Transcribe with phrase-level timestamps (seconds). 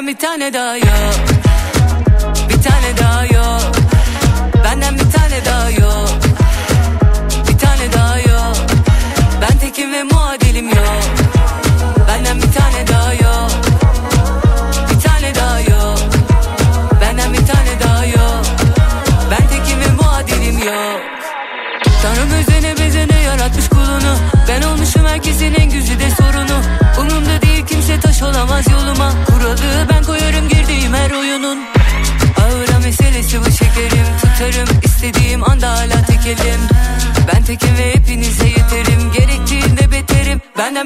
[0.00, 1.29] benden bir tane daha yok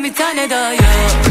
[0.04, 1.23] bir tane daha yok.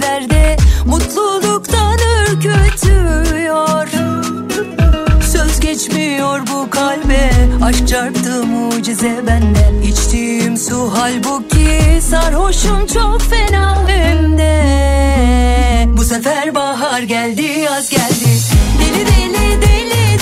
[0.00, 0.56] evlerde
[0.86, 3.88] mutluluktan ürkütüyor.
[5.32, 7.30] Söz geçmiyor bu kalbe
[7.62, 9.88] aşk çarptı mucize bende.
[9.88, 14.50] İçtiğim su halbuki sarhoşum çok fena hem de
[15.96, 18.30] Bu sefer bahar geldi yaz geldi.
[18.80, 20.19] Deli deli deli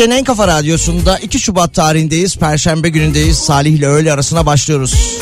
[0.00, 2.36] Türkiye'nin en kafa radyosunda 2 Şubat tarihindeyiz.
[2.36, 3.38] Perşembe günündeyiz.
[3.38, 5.18] Salih ile öğle arasına başlıyoruz.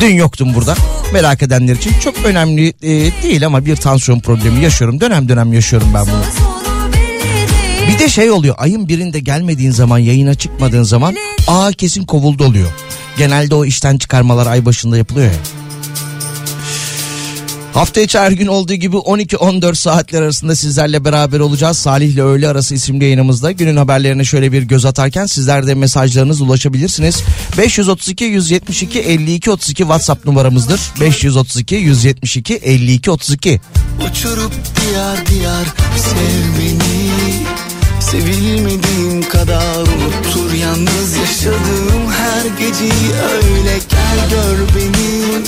[0.00, 0.74] Dün yoktum burada.
[1.12, 2.88] Merak edenler için çok önemli e,
[3.22, 5.00] değil ama bir tansiyon problemi yaşıyorum.
[5.00, 6.22] Dönem dönem yaşıyorum ben bunu.
[7.88, 11.16] Bir de şey oluyor ayın birinde gelmediğin zaman yayına çıkmadığın zaman
[11.48, 12.70] aa kesin kovuldu oluyor.
[13.18, 15.38] Genelde o işten çıkarmalar ay başında yapılıyor ya.
[17.74, 21.78] Hafta içi her gün olduğu gibi 12-14 saatler arasında sizlerle beraber olacağız.
[21.78, 26.40] Salih ile öğle arası isimli yayınımızda günün haberlerine şöyle bir göz atarken sizler de mesajlarınız
[26.40, 27.22] ulaşabilirsiniz.
[27.58, 30.80] 532 172 52 32 WhatsApp numaramızdır.
[31.00, 33.60] 532 172 52 32.
[34.10, 35.64] Uçurup diyar diyar
[35.96, 37.04] sev beni
[38.00, 45.44] Sevilmediğim kadar unutur yalnız yaşadığım her geceyi öyle gel gör beni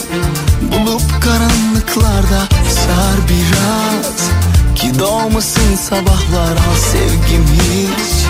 [0.73, 4.31] Bulup karanlıklarda sar biraz.
[4.75, 8.27] Ki doğmasın sabahlar al sevgim hiç.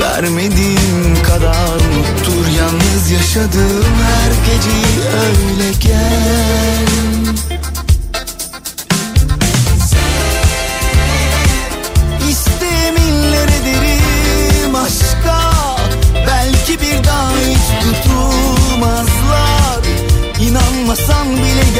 [0.00, 7.19] Vermediğim kadar unutur yalnız yaşadığım her geceyi öyle gel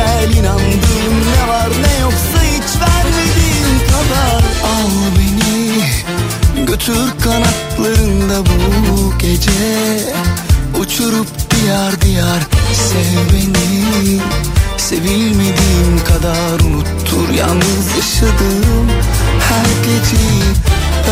[0.01, 4.43] gel inandığım ne var ne yoksa hiç vermediğin kadar.
[4.65, 5.85] Al beni
[6.67, 9.51] götür kanatlarında bu gece.
[10.81, 12.43] Uçurup diyar diyar
[12.73, 14.21] sev beni.
[14.77, 18.89] Sevilmediğim kadar unuttur yalnız yaşadığım
[19.49, 20.25] her gece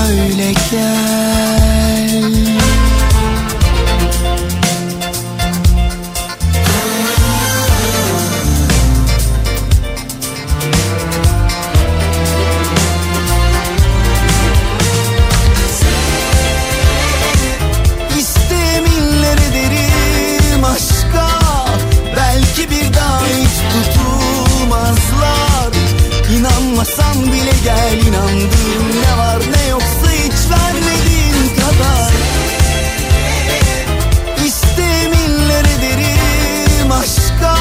[0.08, 2.28] öyle gel
[27.32, 32.12] bile gel inandığım ne var ne yoksa hiç vermediğin kadar.
[34.46, 37.56] İsteminler ederim aşka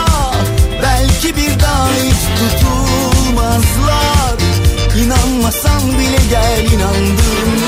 [0.84, 4.38] Belki bir daha hiç tutulmazlar.
[4.98, 7.67] İnanmasan bile gel inandığım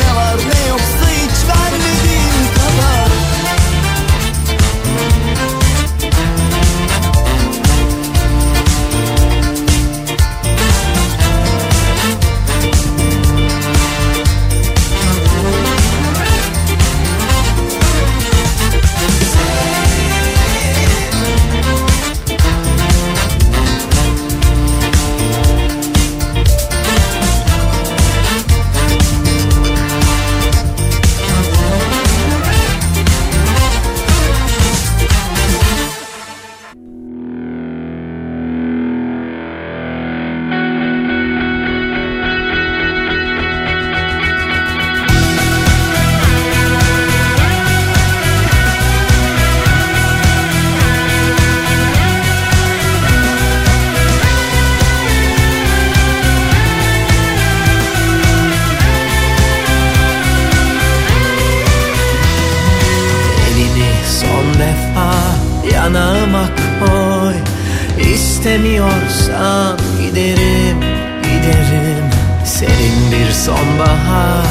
[73.30, 74.46] bir sonbahar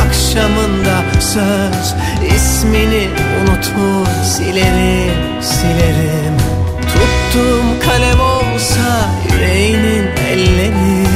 [0.00, 1.94] akşamında söz.
[2.36, 3.08] İsmini
[3.40, 6.36] unutur silerim silerim.
[6.80, 11.06] Tuttuğum kalem olsa yüreğinin elleri.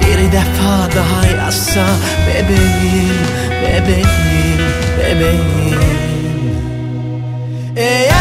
[0.00, 1.86] Bir defa daha yazsa
[2.26, 3.18] bebeğim
[3.62, 4.60] bebeğim
[4.98, 5.80] bebeğim.
[7.76, 8.13] Eğer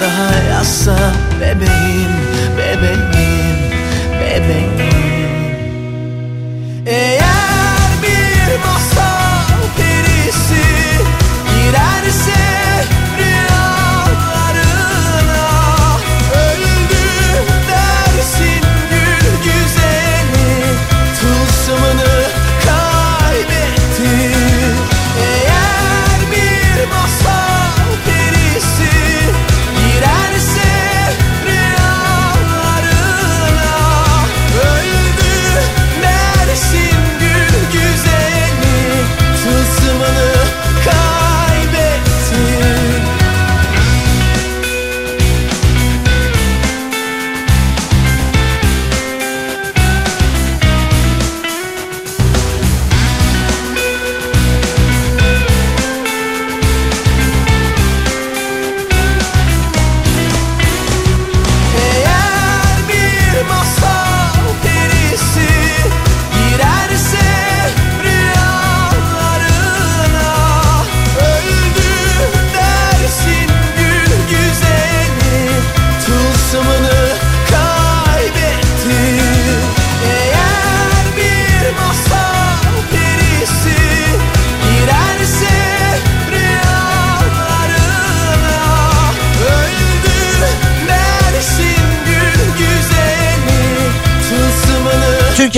[0.00, 0.96] daha yazsa
[1.40, 2.12] bebeğim,
[2.58, 3.19] bebeğim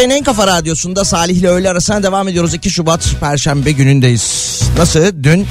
[0.03, 2.55] Türkiye'nin en kafa radyosunda Salih ile öğle arasına devam ediyoruz.
[2.55, 4.61] 2 Şubat Perşembe günündeyiz.
[4.79, 5.01] Nasıl?
[5.23, 5.47] Dün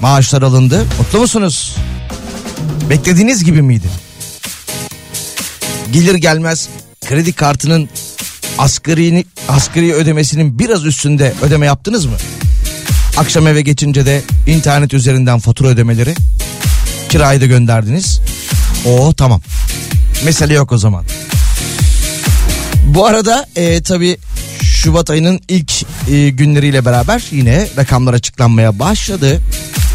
[0.00, 0.86] maaşlar alındı.
[0.98, 1.76] Mutlu musunuz?
[2.90, 3.86] Beklediğiniz gibi miydi?
[5.92, 6.68] Gelir gelmez
[7.06, 7.88] kredi kartının
[8.58, 12.16] asgari, asgari ödemesinin biraz üstünde ödeme yaptınız mı?
[13.16, 16.14] Akşam eve geçince de internet üzerinden fatura ödemeleri
[17.08, 18.20] kirayı da gönderdiniz.
[18.86, 19.40] Oo tamam.
[20.24, 21.04] Mesele yok o zaman.
[22.88, 24.18] Bu arada e, tabii
[24.62, 25.72] Şubat ayının ilk
[26.10, 29.40] e, günleriyle beraber yine rakamlar açıklanmaya başladı.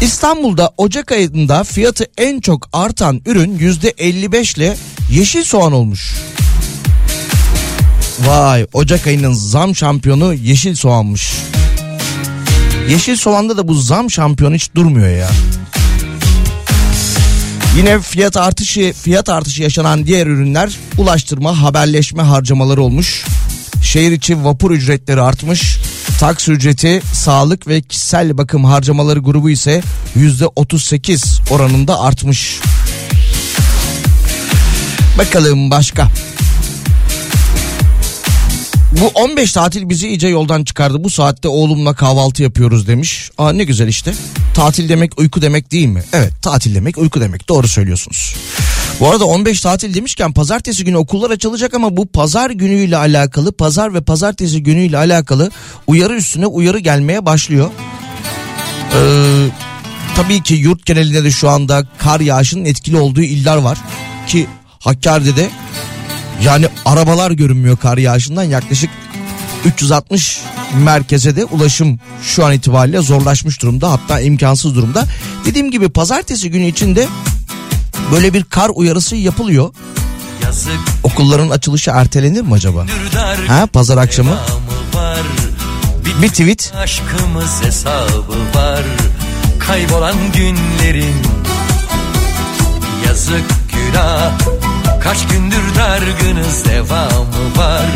[0.00, 4.76] İstanbul'da Ocak ayında fiyatı en çok artan ürün %55 ile
[5.10, 6.14] yeşil soğan olmuş.
[8.20, 11.32] Vay Ocak ayının zam şampiyonu yeşil soğanmış.
[12.90, 15.30] Yeşil soğanda da bu zam şampiyonu hiç durmuyor ya.
[17.76, 23.24] Yine fiyat artışı fiyat artışı yaşanan diğer ürünler ulaştırma, haberleşme harcamaları olmuş.
[23.82, 25.78] Şehir içi vapur ücretleri artmış.
[26.20, 29.82] Taksi ücreti, sağlık ve kişisel bakım harcamaları grubu ise
[30.14, 32.60] yüzde 38 oranında artmış.
[35.18, 36.08] Bakalım başka.
[39.00, 41.04] Bu 15 tatil bizi iyice yoldan çıkardı.
[41.04, 43.30] Bu saatte oğlumla kahvaltı yapıyoruz demiş.
[43.38, 44.14] Aa ne güzel işte.
[44.54, 46.02] Tatil demek uyku demek değil mi?
[46.12, 47.48] Evet tatil demek uyku demek.
[47.48, 48.34] Doğru söylüyorsunuz.
[49.00, 53.94] Bu arada 15 tatil demişken pazartesi günü okullar açılacak ama bu pazar günüyle alakalı pazar
[53.94, 55.50] ve pazartesi günüyle alakalı
[55.86, 57.70] uyarı üstüne uyarı gelmeye başlıyor.
[58.94, 59.46] Ee,
[60.16, 63.78] tabii ki yurt genelinde de şu anda kar yağışının etkili olduğu iller var.
[64.26, 64.46] Ki
[64.80, 65.50] Hakkari'de de
[66.42, 68.42] yani arabalar görünmüyor kar yağışından.
[68.42, 68.90] Yaklaşık
[69.64, 70.40] 360
[70.84, 73.92] merkeze de ulaşım şu an itibariyle zorlaşmış durumda.
[73.92, 75.04] Hatta imkansız durumda.
[75.44, 77.08] Dediğim gibi pazartesi günü içinde
[78.12, 79.74] böyle bir kar uyarısı yapılıyor.
[80.42, 80.78] Yazık.
[81.02, 82.86] Okulların açılışı ertelenir mi acaba?
[82.86, 84.30] dürdar Ha pazar akşamı?
[84.94, 85.18] var.
[86.22, 86.72] Bir tweet.
[86.76, 88.82] Aşkımız hesabı var.
[89.58, 91.14] Kaybolan günlerin.
[93.06, 94.32] Yazık günah
[95.04, 97.86] Kaç gündür dargınız devamı var.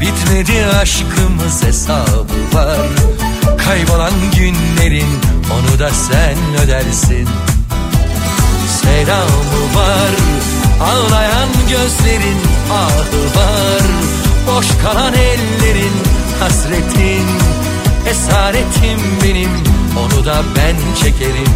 [0.00, 2.86] Bitmedi aşkımız hesabı var.
[3.58, 5.08] Kaybolan günlerin
[5.52, 7.28] Onu da sen ödersin.
[8.82, 10.10] Selamı var
[10.82, 12.38] Ağlayan gözlerin
[12.72, 13.82] ahı var.
[14.48, 15.92] Boş kalan ellerin
[16.40, 17.26] hasretin
[18.10, 19.50] Esaretim benim
[19.98, 21.54] Onu da ben çekerim.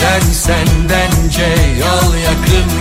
[0.00, 1.46] Dersen bence
[1.80, 2.14] yol
[2.46, 2.79] Bir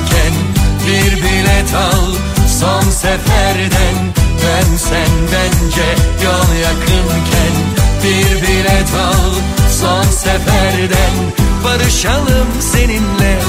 [1.76, 2.16] bilet
[2.60, 7.56] son seferden Dönsen bence yol yakınken
[8.04, 9.34] Bir bilet al.
[9.80, 11.16] Son seferden
[11.64, 13.40] Barışalım seninle.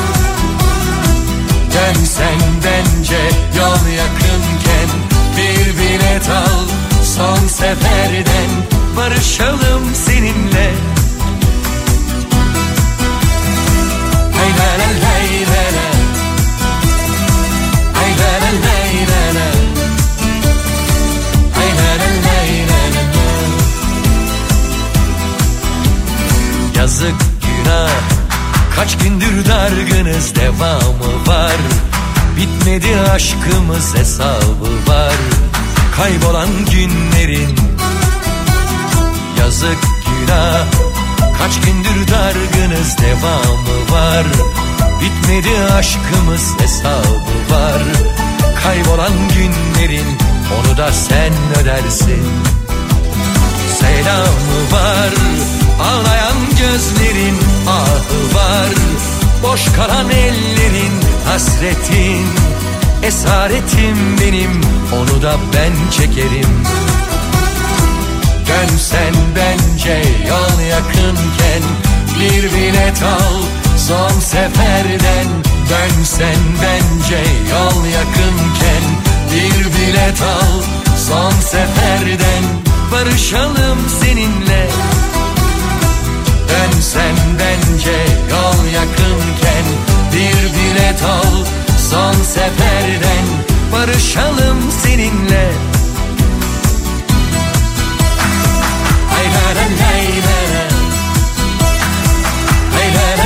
[1.75, 3.21] Dönsen bence
[3.57, 4.89] yol yakınken
[5.37, 6.65] Bir bilet al.
[7.17, 8.51] Son seferden
[8.97, 10.71] barışalım seninle.
[14.37, 15.15] Hay la la la
[15.53, 15.70] la
[27.01, 27.91] Yazık günah.
[28.77, 31.57] Kaç gündür dargınız devamı var.
[32.37, 35.15] Bitmedi aşkımız hesabı var.
[35.97, 37.57] Kaybolan günlerin
[39.39, 40.65] Yazık günah.
[41.39, 44.27] Kaç gündür dargınız devamı var.
[45.01, 47.83] Bitmedi aşkımız hesabı var.
[48.63, 50.19] Kaybolan günlerin
[50.59, 52.27] Onu da sen ödersin.
[53.81, 55.11] Selamı var
[55.81, 58.71] Ağlayan gözlerin ahı var.
[59.43, 60.93] Boş kalan ellerin
[61.27, 62.27] hasretin.
[63.03, 64.61] Esaretim benim
[64.93, 66.65] onu da ben çekerim.
[68.49, 71.63] Dönsen bence yol yakınken
[72.21, 73.43] Bir bilet al
[73.89, 75.27] son seferden.
[75.71, 78.85] Dönsen bence yol yakınken
[79.33, 80.63] Bir bilet al
[81.09, 82.43] son seferden.
[82.93, 84.69] Barışalım seninle
[86.51, 87.97] Dönsen bence
[88.31, 89.65] yol yakınken
[90.13, 91.45] Bir bilet al
[91.91, 93.27] son seferden
[93.73, 95.53] Barışalım seninle.
[99.11, 100.65] Hay la la lay la la
[102.77, 103.21] Hay la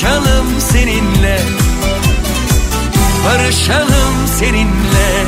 [0.00, 1.38] Barışalım seninle.
[3.24, 5.26] Barışalım seninle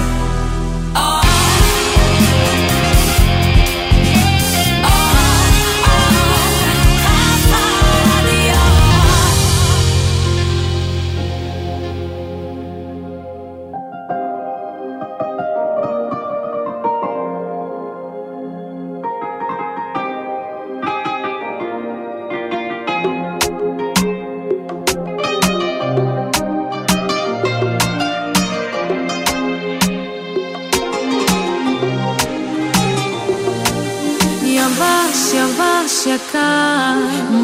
[34.72, 36.96] Yavaş yavaş yakar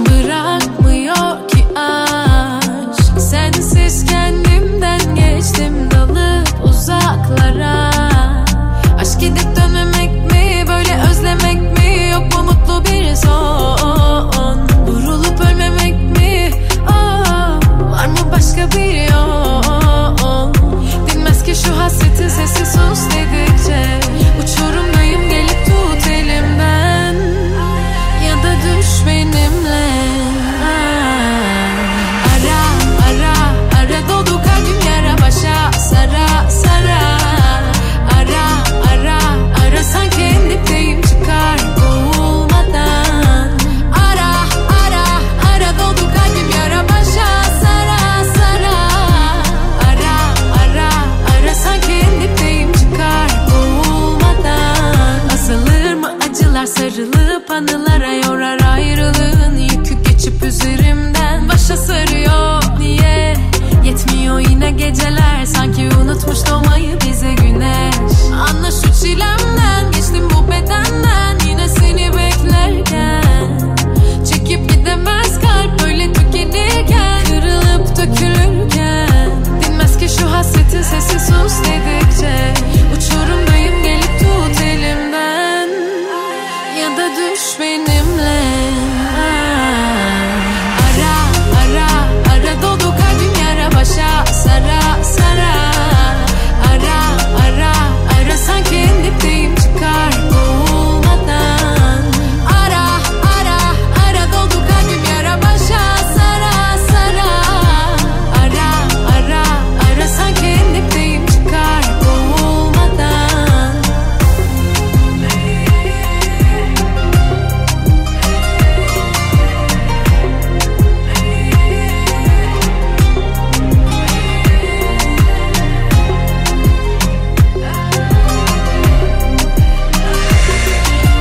[0.07, 3.21] Bırakmıyor ki aşk.
[3.21, 7.91] Sensiz kendimden geçtim dalıp uzaklara.
[9.01, 12.11] Aşk gidip dönmemek mi böyle özlemek mi?
[12.13, 14.59] Yok mu mutlu bir son?
[14.87, 16.51] Vurulup ölmemek mi?
[16.89, 20.55] Aa, Var mı başka bir yol?
[21.09, 23.48] Dinmez ki şu hasretin sesi sus dedikçe
[64.29, 65.45] yetmiyor yine geceler.
[65.47, 67.95] Sanki unutmuş doğmayı bize güneş.
[68.33, 71.39] Anla şu çilemden geçtim bu bedenden.
[71.49, 73.61] Yine seni beklerken.
[74.33, 77.25] Çekip gidemez kalp böyle tükenirken.
[77.25, 79.31] Kırılıp dökülürken.
[79.63, 82.55] Dinmez ki şu hasretin sesi sus dedikçe.
[82.97, 85.69] Uçurumdayım gelip tut elimden.
[86.81, 87.98] Ya da düş benimle
[94.49, 94.78] cerrar.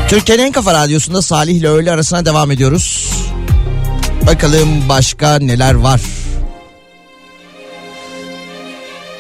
[0.10, 3.12] Türkiye'nin en kafa radyosunda Salih ile öğle arasına devam ediyoruz.
[4.28, 6.02] Bakalım başka neler var.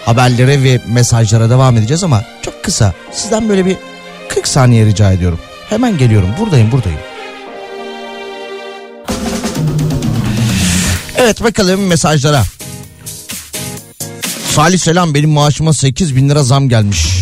[0.08, 2.93] haberlere ve mesajlara devam edeceğiz ama çok kısa.
[3.12, 3.78] Sizden böyle bir
[4.30, 5.39] 40 saniye rica ediyorum.
[5.69, 6.30] Hemen geliyorum.
[6.39, 7.00] Buradayım, buradayım.
[11.15, 12.43] Evet bakalım mesajlara.
[14.56, 17.16] Salih selam benim maaşıma 8 bin lira zam gelmiş.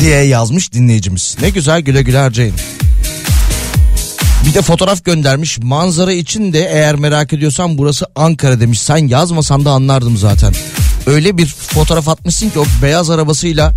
[0.00, 1.36] Diye yazmış dinleyicimiz.
[1.42, 2.54] Ne güzel güle güle harcayın.
[4.46, 5.58] Bir de fotoğraf göndermiş.
[5.58, 8.80] Manzara için de eğer merak ediyorsan burası Ankara demiş.
[8.80, 10.54] Sen yazmasan da anlardım zaten.
[11.06, 13.74] Öyle bir fotoğraf atmışsın ki o beyaz arabasıyla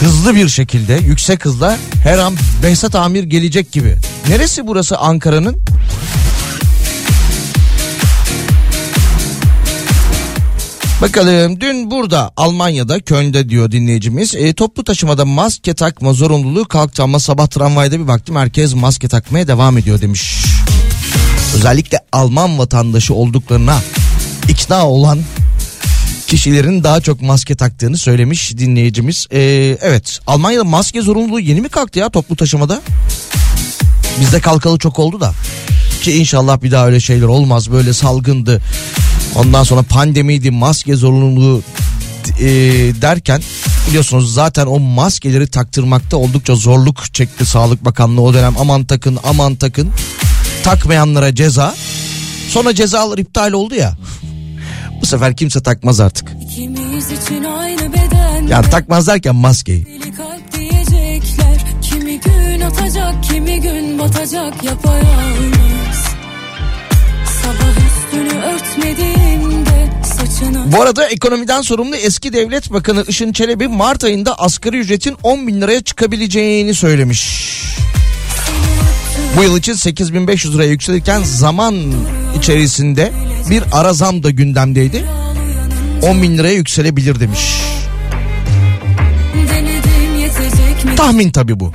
[0.00, 3.96] hızlı bir şekilde yüksek hızla her an Behzat Amir gelecek gibi.
[4.28, 5.56] Neresi burası Ankara'nın?
[11.02, 17.18] Bakalım dün burada Almanya'da Köln'de diyor dinleyicimiz e, toplu taşımada maske takma zorunluluğu kalktı ama
[17.18, 20.44] sabah tramvayda bir baktım herkes maske takmaya devam ediyor demiş.
[21.56, 23.80] Özellikle Alman vatandaşı olduklarına
[24.48, 25.18] ikna olan
[26.26, 29.26] kişilerin daha çok maske taktığını söylemiş dinleyicimiz.
[29.32, 29.40] E,
[29.80, 32.80] evet Almanya'da maske zorunluluğu yeni mi kalktı ya toplu taşımada?
[34.20, 35.34] Bizde kalkalı çok oldu da
[36.02, 38.62] ki inşallah bir daha öyle şeyler olmaz böyle salgındı
[39.36, 41.62] Ondan sonra pandemiydi, maske zorunluluğu
[42.40, 42.46] e,
[43.02, 43.42] derken
[43.88, 48.54] biliyorsunuz zaten o maskeleri taktırmakta oldukça zorluk çekti Sağlık Bakanlığı o dönem.
[48.58, 49.90] Aman takın, aman takın.
[50.64, 51.74] Takmayanlara ceza.
[52.48, 53.96] Sonra cezalar iptal oldu ya.
[55.02, 56.32] Bu sefer kimse takmaz artık.
[58.48, 59.86] Yani takmaz derken maskeyi.
[61.82, 65.98] Kimi gün atacak, kimi gün batacak yapayalnız.
[67.42, 68.42] Sabah üstünü
[70.04, 70.72] saçını...
[70.72, 75.60] Bu arada ekonomiden sorumlu eski devlet bakanı Işın Çelebi Mart ayında asgari ücretin 10 bin
[75.60, 77.52] liraya çıkabileceğini söylemiş.
[79.36, 81.74] Bu yıl için 8500 liraya yükselirken zaman
[82.38, 83.12] içerisinde
[83.50, 85.04] bir ara zam da gündemdeydi.
[86.02, 87.62] 10 bin liraya yükselebilir demiş.
[90.96, 91.72] Tahmin tabi bu.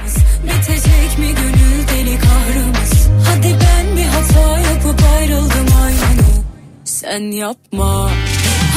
[7.07, 8.09] Sen yapma.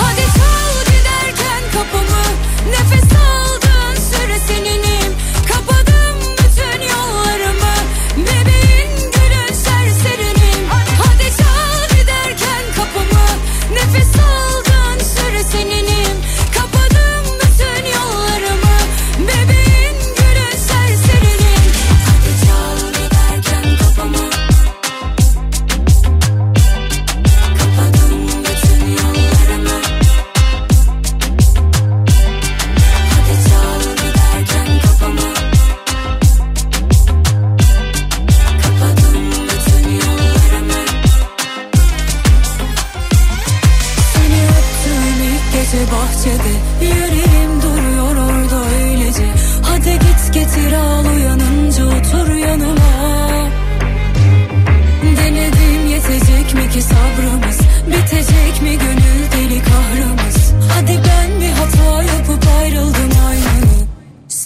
[0.01, 2.23] Hadi çal giderken kapımı.
[2.71, 3.20] Nefes aldığın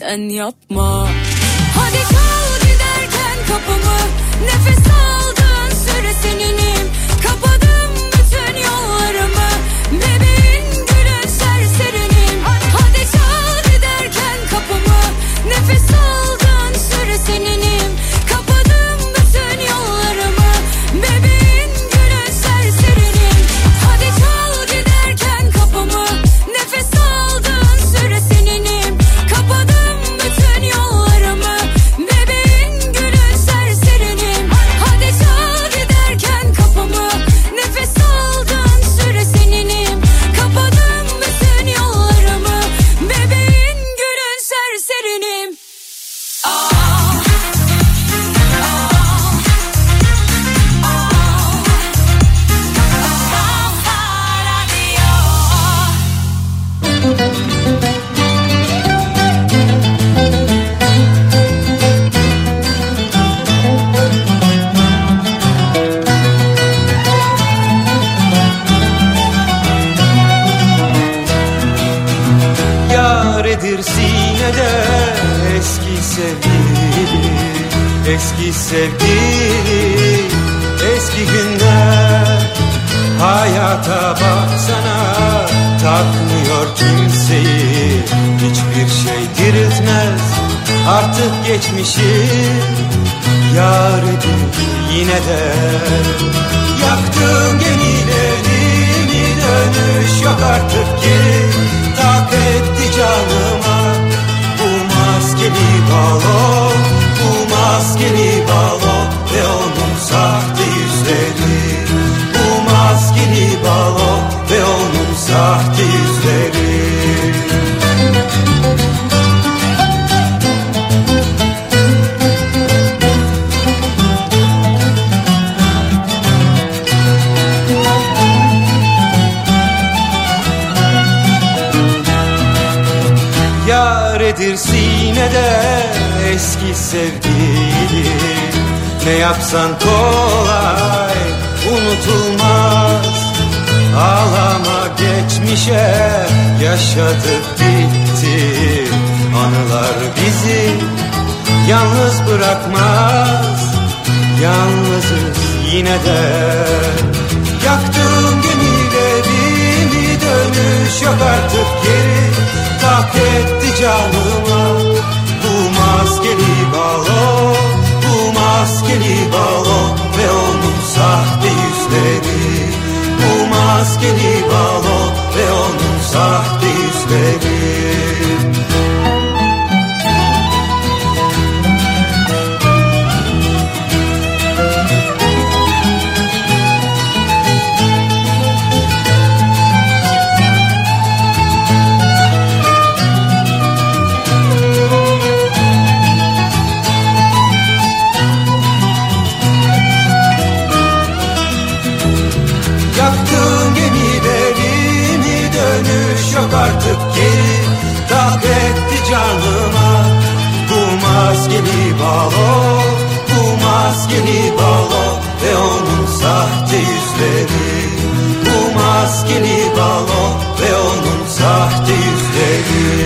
[0.07, 1.09] Sen yapma.
[1.77, 3.99] Hadi çal giderken kapımı.
[4.45, 6.87] Nefes aldığın süre seninim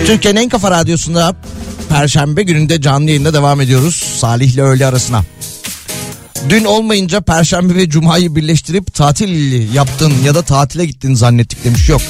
[0.09, 1.35] Türkiye'nin en kafa radyosunda
[1.89, 4.03] Perşembe gününde canlı yayında devam ediyoruz.
[4.19, 5.23] Salih ile öğle arasına.
[6.49, 11.89] Dün olmayınca Perşembe ve Cuma'yı birleştirip tatil yaptın ya da tatile gittin zannettik demiş.
[11.89, 12.01] Yok.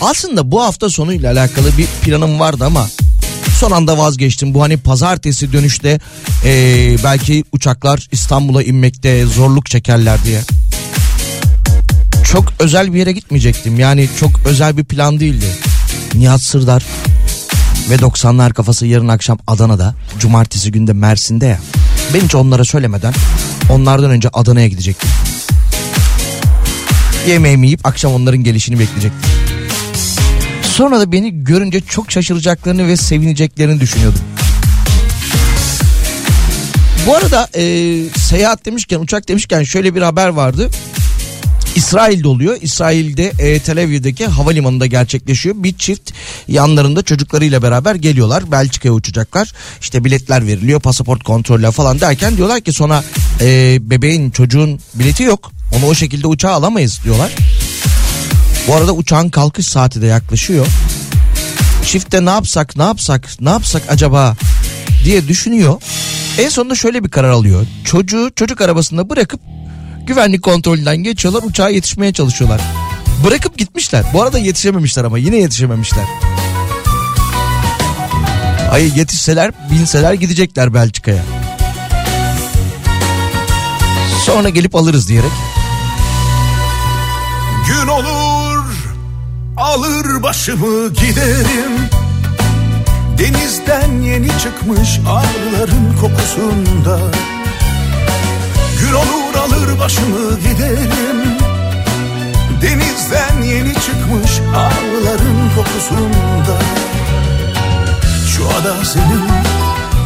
[0.00, 2.88] Aslında bu hafta sonuyla alakalı bir planım vardı ama
[3.60, 4.54] son anda vazgeçtim.
[4.54, 6.00] Bu hani pazartesi dönüşte
[6.44, 10.40] eee, belki uçaklar İstanbul'a inmekte zorluk çekerler diye.
[12.24, 13.78] Çok özel bir yere gitmeyecektim.
[13.78, 15.46] Yani çok özel bir plan değildi.
[16.14, 16.84] Nihat Sırdar
[17.90, 19.94] ve 90'lar kafası yarın akşam Adana'da.
[20.18, 21.58] Cumartesi günde Mersin'de ya.
[22.14, 23.14] Ben hiç onlara söylemeden
[23.70, 25.10] onlardan önce Adana'ya gidecektim.
[27.28, 29.30] Yemeğimi yiyip akşam onların gelişini bekleyecektim.
[30.62, 34.20] Sonra da beni görünce çok şaşıracaklarını ve sevineceklerini düşünüyordum.
[37.06, 37.62] Bu arada e,
[38.16, 40.70] seyahat demişken uçak demişken şöyle bir haber vardı.
[41.76, 42.56] İsrail'de oluyor.
[42.60, 45.54] İsrail'de e, Tel Aviv'deki havalimanında gerçekleşiyor.
[45.58, 46.12] Bir çift
[46.48, 48.52] yanlarında çocuklarıyla beraber geliyorlar.
[48.52, 49.52] Belçika'ya uçacaklar.
[49.80, 53.04] İşte biletler veriliyor, pasaport kontrolü falan derken diyorlar ki sonra
[53.40, 55.52] e, bebeğin çocuğun bileti yok.
[55.76, 57.32] Onu o şekilde uçağa alamayız diyorlar.
[58.68, 60.66] Bu arada uçağın kalkış saati de yaklaşıyor.
[61.84, 64.36] Çifte ne yapsak ne yapsak ne yapsak acaba
[65.04, 65.82] diye düşünüyor.
[66.38, 67.66] En sonunda şöyle bir karar alıyor.
[67.84, 69.40] Çocuğu çocuk arabasında bırakıp
[70.08, 72.60] güvenlik kontrolünden geçiyorlar uçağa yetişmeye çalışıyorlar.
[73.24, 74.04] Bırakıp gitmişler.
[74.12, 76.04] Bu arada yetişememişler ama yine yetişememişler.
[78.70, 81.22] Ay yetişseler binseler gidecekler Belçika'ya.
[84.24, 85.30] Sonra gelip alırız diyerek.
[87.68, 88.64] Gün olur
[89.56, 91.88] alır başımı giderim
[93.18, 96.98] Denizden yeni çıkmış arıların kokusunda
[98.88, 101.38] Gün olur alır başımı giderim.
[102.62, 106.58] Denizden yeni çıkmış arıların kokusunda.
[108.28, 109.28] Şu ada senin,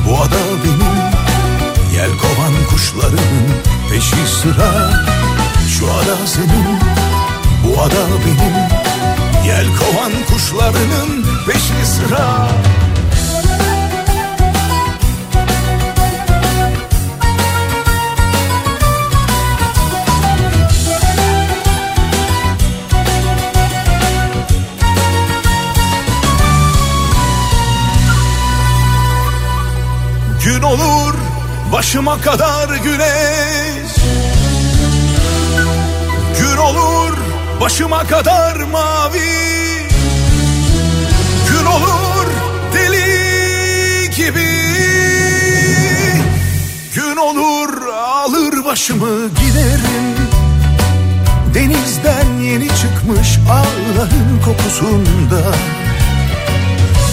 [0.07, 0.97] bu ada benim.
[1.95, 3.49] Yelkovan kuşlarının
[3.91, 4.91] peşi sıra.
[5.79, 6.79] Şu ada senin,
[7.65, 8.55] bu ada benim.
[9.47, 12.49] Yelkovan kuşlarının peşi sıra
[31.83, 33.93] başıma kadar güneş.
[36.39, 37.13] Gün olur
[37.61, 39.19] başıma kadar mavi.
[41.49, 42.27] Gün olur
[42.75, 44.49] deli gibi.
[46.95, 50.17] Gün olur alır başımı giderim.
[51.55, 55.55] Denizden yeni çıkmış ağların kokusunda.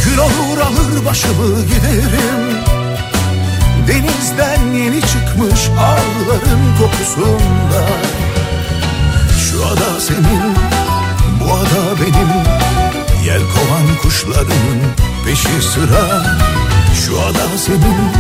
[0.06, 2.79] Gün olur alır başımı giderim
[3.90, 7.86] Denizden yeni çıkmış ağların kokusunda.
[9.40, 10.56] Şu ada senin,
[11.40, 12.30] bu ada benim.
[13.26, 14.80] Yel kovan kuşların
[15.26, 16.24] peşi sıra.
[17.06, 18.12] Şu ada senin,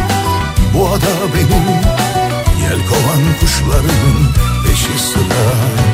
[0.73, 1.67] bu ada benim.
[2.61, 4.33] Yel kovan kuşların
[4.65, 5.88] peşi sıra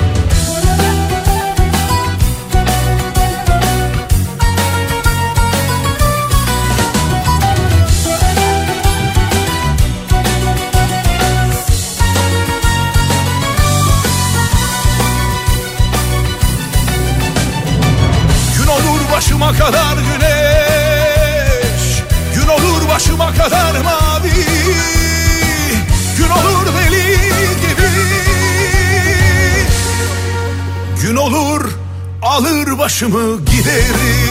[32.85, 34.24] başımı giderim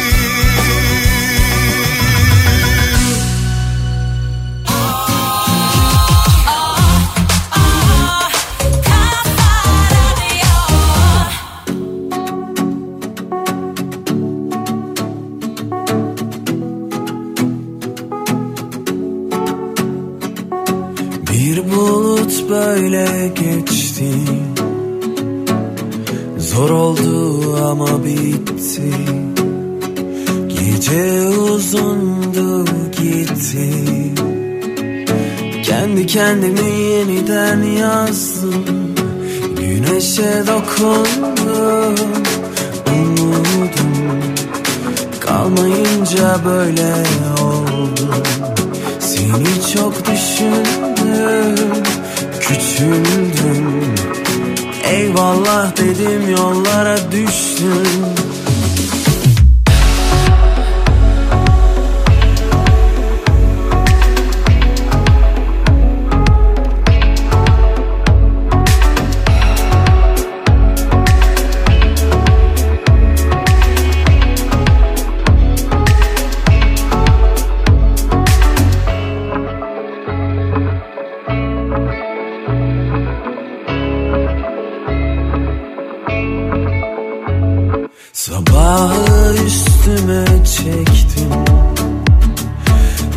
[88.14, 91.30] Sabahı üstüme çektim.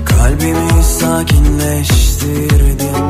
[0.05, 3.07] Kalbimi sakinleştirdim.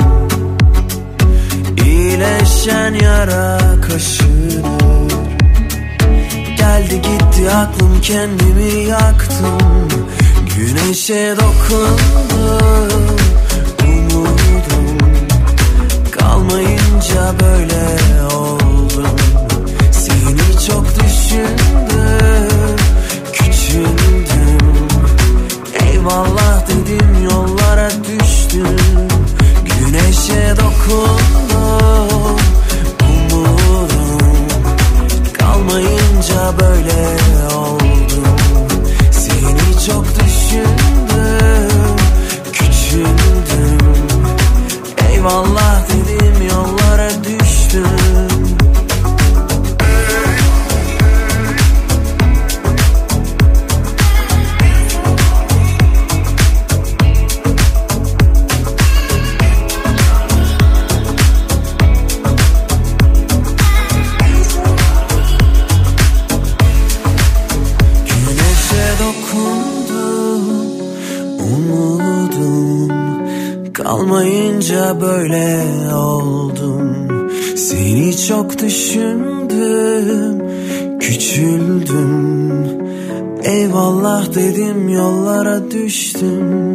[1.85, 5.11] İyileşen yara kaşınır
[6.57, 9.87] Geldi gitti aklım kendimi yaktım.
[10.55, 13.17] Güneşe dokundum
[13.83, 14.97] Umudum.
[16.11, 17.97] Kalmayınca böyle
[18.35, 18.66] oldum
[30.87, 31.36] Güneşe
[78.47, 80.41] çok düşündüm
[80.99, 82.67] Küçüldüm
[83.43, 86.67] Eyvallah dedim yollara düştüm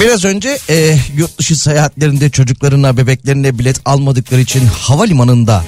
[0.00, 5.64] Biraz önce e, yurt dışı seyahatlerinde çocuklarına bebeklerine bilet almadıkları için havalimanında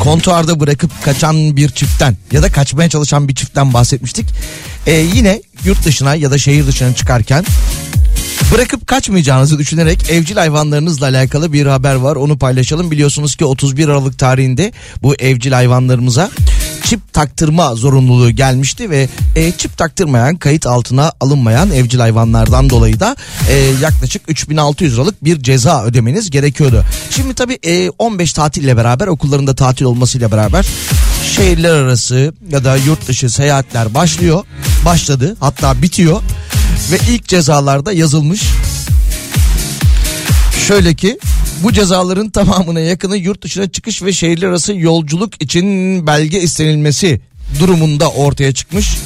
[0.00, 4.26] kontuarda bırakıp kaçan bir çiftten ya da kaçmaya çalışan bir çiftten bahsetmiştik.
[4.86, 7.44] E, yine yurt dışına ya da şehir dışına çıkarken
[8.52, 12.16] Bırakıp kaçmayacağınızı düşünerek evcil hayvanlarınızla alakalı bir haber var.
[12.16, 12.90] Onu paylaşalım.
[12.90, 14.72] Biliyorsunuz ki 31 Aralık tarihinde
[15.02, 16.30] bu evcil hayvanlarımıza
[16.84, 23.16] çip taktırma zorunluluğu gelmişti ve e, çip taktırmayan, kayıt altına alınmayan evcil hayvanlardan dolayı da
[23.48, 26.84] e, yaklaşık 3600 liralık bir ceza ödemeniz gerekiyordu.
[27.10, 30.66] Şimdi tabii e, 15 tatille beraber okullarında tatil olmasıyla beraber
[31.36, 34.44] şehirler arası ya da yurt dışı seyahatler başlıyor.
[34.84, 36.20] Başladı hatta bitiyor
[36.90, 38.42] ve ilk cezalarda yazılmış.
[40.66, 41.18] Şöyle ki
[41.62, 45.66] Bu cezaların tamamına yakını yurt dışına çıkış ve şehirler arası yolculuk için
[46.06, 47.20] belge istenilmesi
[47.60, 48.96] durumunda ortaya çıkmış.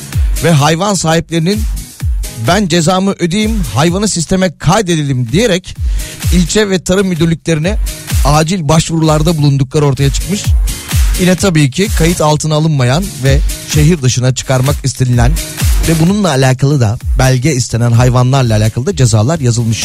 [0.45, 1.61] Ve hayvan sahiplerinin
[2.49, 5.77] ben cezamı ödeyeyim hayvanı sisteme kaydedelim diyerek
[6.35, 7.77] ilçe ve tarım müdürlüklerine
[8.25, 10.45] acil başvurularda bulundukları ortaya çıkmış.
[11.21, 13.39] Yine tabii ki kayıt altına alınmayan ve
[13.75, 15.33] şehir dışına çıkarmak istenilen
[15.89, 19.85] ve bununla alakalı da belge istenen hayvanlarla alakalı da cezalar yazılmış.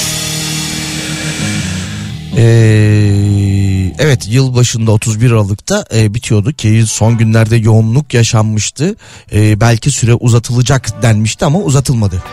[2.37, 8.95] Ee, evet yıl başında 31 Aralık'ta e, bitiyordu ki son günlerde yoğunluk yaşanmıştı.
[9.33, 12.23] Ee, belki süre uzatılacak denmişti ama uzatılmadı.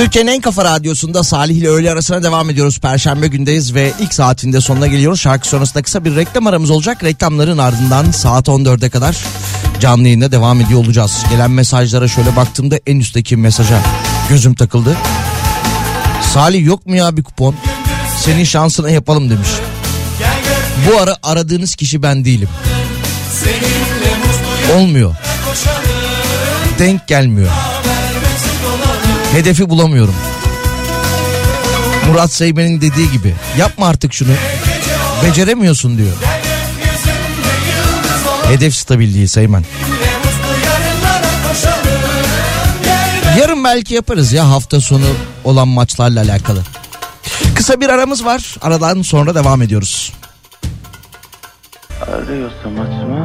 [0.00, 2.78] Türkiye'nin en kafa radyosunda Salih ile öğle arasına devam ediyoruz.
[2.78, 5.20] Perşembe gündeyiz ve ilk saatinde sonuna geliyoruz.
[5.20, 7.04] Şarkı sonrasında kısa bir reklam aramız olacak.
[7.04, 9.16] Reklamların ardından saat 14'e kadar
[9.80, 11.24] canlı yayında devam ediyor olacağız.
[11.30, 13.80] Gelen mesajlara şöyle baktığımda en üstteki mesaja
[14.28, 14.96] gözüm takıldı.
[16.34, 17.54] Salih yok mu ya bir kupon?
[18.24, 19.50] Senin şansına yapalım demiş.
[20.86, 22.48] Bu ara aradığınız kişi ben değilim.
[24.76, 25.14] Olmuyor.
[26.78, 27.50] Denk gelmiyor.
[29.32, 30.14] Hedefi bulamıyorum.
[32.08, 34.32] Murat Seymen'in dediği gibi yapma artık şunu.
[35.24, 36.12] Beceremiyorsun diyor.
[38.44, 39.64] Hedef stabilliği Seymen.
[43.38, 45.04] Yarın belki yaparız ya hafta sonu
[45.44, 46.62] olan maçlarla alakalı.
[47.54, 48.56] Kısa bir aramız var.
[48.62, 50.12] Aradan sonra devam ediyoruz.
[52.02, 53.24] Arıyorsam açma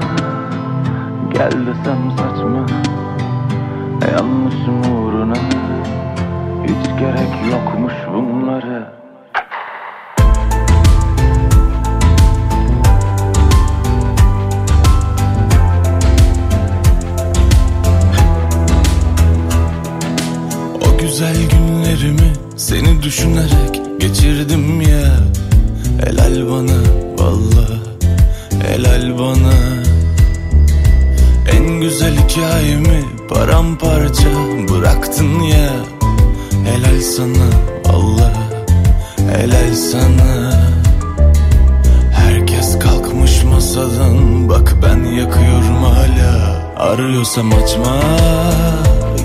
[1.34, 2.66] Gel desem saçma
[4.12, 5.55] Yanlışım uğruna
[6.66, 8.94] Hiç gerek yokmuş bunlara.
[20.82, 25.16] O güzel günlerimi seni düşünerek geçirdim ya.
[26.06, 26.80] Helal bana
[27.18, 27.68] valla
[28.68, 29.54] helal bana.
[31.58, 34.30] En güzel hikayemi paramparça
[34.70, 35.70] bıraktın ya
[36.66, 37.48] Helal sana
[37.86, 38.32] valla
[39.32, 40.52] helal sana.
[42.12, 44.50] Herkes kalkmış masadan.
[44.50, 46.56] Bak ben yakıyorum hala.
[46.78, 47.96] Arıyorsam açma.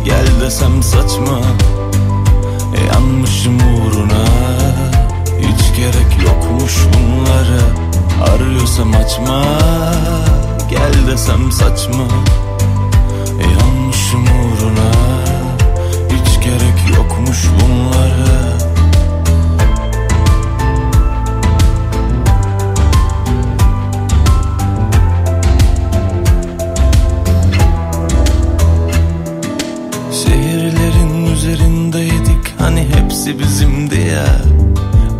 [0.04, 1.40] Gel desem saçma.
[2.92, 4.24] Yanmışım uğruna.
[5.38, 7.62] Hiç gerek yokmuş bunlara.
[8.34, 9.44] Arıyorsam açma.
[10.70, 12.04] Gel desem saçma.
[13.40, 14.99] Yanmışım uğruna
[16.12, 18.58] Hiç gerek yokmuş bunlara.
[30.12, 34.26] Şehirlerin üzerindeydik hani hepsi bizimdi ya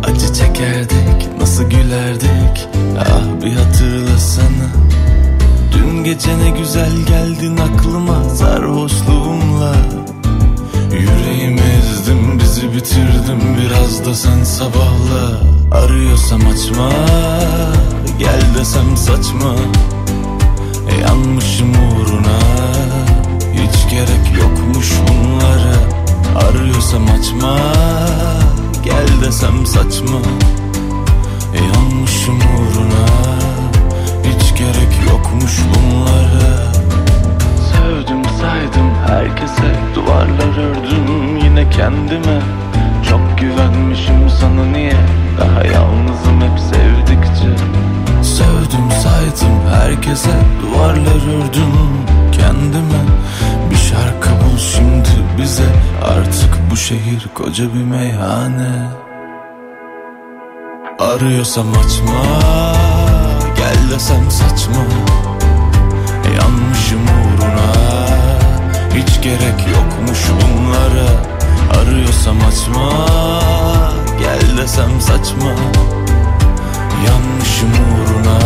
[0.03, 2.67] Acı çekerdik nasıl gülerdik?
[2.99, 4.67] Ah bir hatırlasana.
[5.73, 9.75] Dün gece ne güzel geldin aklıma sarhoşluğumla
[12.01, 13.41] Ezdim bizi bitirdim.
[13.57, 15.41] Biraz da sen sabahla
[15.71, 16.89] Arıyorsam açma.
[18.19, 19.55] Gel desem saçma.
[21.01, 22.39] Yanmışım uğruna.
[23.53, 25.75] Hiç gerek yokmuş bunlara.
[26.47, 27.57] Arıyorsam açma.
[28.85, 30.19] Gel desem saçma.
[31.55, 33.05] Yanmışım uğruna.
[34.23, 36.70] Hiç gerek yokmuş bunlara
[37.91, 39.75] sevdim saydım herkese.
[39.95, 42.41] Duvarlar ördüm yine kendime.
[43.09, 44.95] Çok güvenmişim sana niye?
[45.39, 47.65] Daha yalnızım hep sevdikçe.
[48.23, 50.29] Sevdim saydım herkese.
[50.61, 51.73] Duvarlar ördüm
[52.31, 53.01] kendime.
[53.71, 55.69] Bir şarkı bul şimdi bize.
[56.05, 58.89] Artık bu şehir koca bir meyhane.
[60.99, 62.23] Arıyorsam açma
[63.57, 64.83] Gel desem saçma.
[66.37, 67.40] Yanmışım uğruna.
[68.95, 71.09] Hiç gerek yokmuş bunlara
[71.81, 72.91] Arıyorsam açma
[74.19, 75.55] Gel desem saçma
[77.07, 78.39] Yanmışım uğruna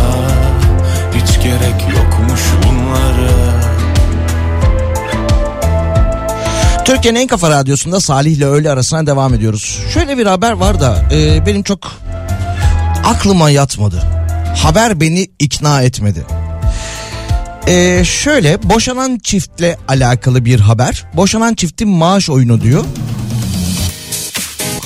[1.14, 3.56] Hiç gerek yokmuş bunlara
[6.84, 9.80] Türkiye'nin en kafa radyosunda Salih ile öğle arasına devam ediyoruz.
[9.94, 11.92] Şöyle bir haber var da e, benim çok
[13.04, 14.02] aklıma yatmadı.
[14.62, 16.26] Haber beni ikna etmedi.
[17.66, 21.04] E, şöyle boşanan çiftle alakalı bir haber.
[21.14, 22.84] Boşanan çiftin maaş oyunu diyor.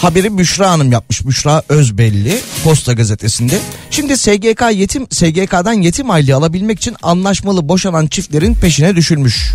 [0.01, 1.27] Haberi Büşra Hanım yapmış.
[1.27, 3.59] Büşra Özbelli Posta Gazetesi'nde.
[3.91, 9.53] Şimdi SGK yetim SGK'dan yetim aylığı alabilmek için anlaşmalı boşanan çiftlerin peşine düşülmüş.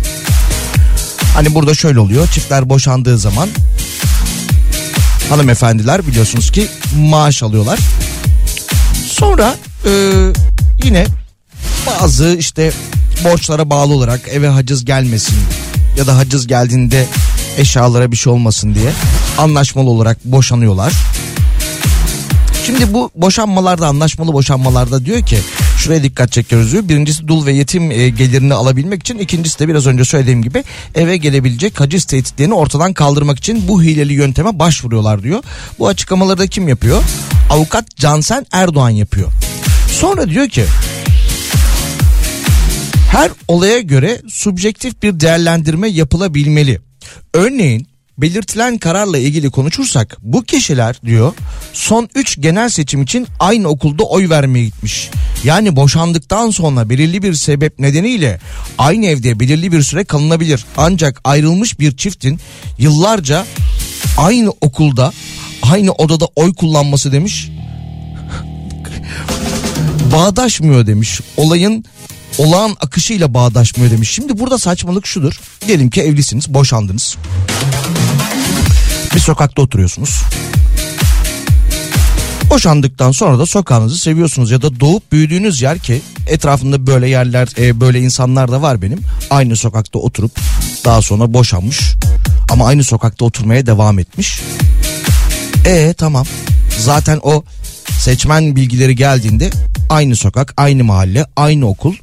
[1.34, 2.28] Hani burada şöyle oluyor.
[2.28, 3.48] Çiftler boşandığı zaman
[5.28, 7.78] hanımefendiler biliyorsunuz ki maaş alıyorlar.
[9.08, 9.54] Sonra
[9.84, 9.90] e,
[10.84, 11.06] yine
[11.86, 12.72] bazı işte
[13.24, 15.36] borçlara bağlı olarak eve haciz gelmesin
[15.98, 17.06] ya da haciz geldiğinde
[17.58, 18.90] eşyalara bir şey olmasın diye
[19.38, 20.92] anlaşmalı olarak boşanıyorlar.
[22.66, 25.38] Şimdi bu boşanmalarda anlaşmalı boşanmalarda diyor ki
[25.78, 26.88] şuraya dikkat çekiyoruz diyor.
[26.88, 30.64] Birincisi dul ve yetim e, gelirini alabilmek için ikincisi de biraz önce söylediğim gibi
[30.94, 35.42] eve gelebilecek haciz tehditlerini ortadan kaldırmak için bu hileli yönteme başvuruyorlar diyor.
[35.78, 37.02] Bu açıklamaları da kim yapıyor?
[37.50, 39.32] Avukat Cansen Erdoğan yapıyor.
[39.92, 40.64] Sonra diyor ki
[43.16, 46.80] her olaya göre subjektif bir değerlendirme yapılabilmeli.
[47.34, 47.86] Örneğin
[48.18, 51.32] belirtilen kararla ilgili konuşursak bu kişiler diyor
[51.72, 55.10] son 3 genel seçim için aynı okulda oy vermeye gitmiş.
[55.44, 58.40] Yani boşandıktan sonra belirli bir sebep nedeniyle
[58.78, 60.64] aynı evde belirli bir süre kalınabilir.
[60.76, 62.40] Ancak ayrılmış bir çiftin
[62.78, 63.46] yıllarca
[64.18, 65.12] aynı okulda
[65.62, 67.48] aynı odada oy kullanması demiş
[70.12, 71.20] bağdaşmıyor demiş.
[71.36, 71.84] Olayın
[72.38, 74.10] olağan akışıyla bağdaşmıyor demiş.
[74.10, 75.40] Şimdi burada saçmalık şudur.
[75.66, 77.16] Diyelim ki evlisiniz, boşandınız.
[79.14, 80.22] Bir sokakta oturuyorsunuz.
[82.50, 87.80] Boşandıktan sonra da sokağınızı seviyorsunuz ya da doğup büyüdüğünüz yer ki etrafında böyle yerler e,
[87.80, 89.00] böyle insanlar da var benim.
[89.30, 90.40] Aynı sokakta oturup
[90.84, 91.94] daha sonra boşanmış
[92.50, 94.40] ama aynı sokakta oturmaya devam etmiş.
[95.64, 96.26] E tamam
[96.78, 97.44] zaten o
[98.00, 99.50] seçmen bilgileri geldiğinde
[99.90, 101.94] aynı sokak, aynı mahalle, aynı okul.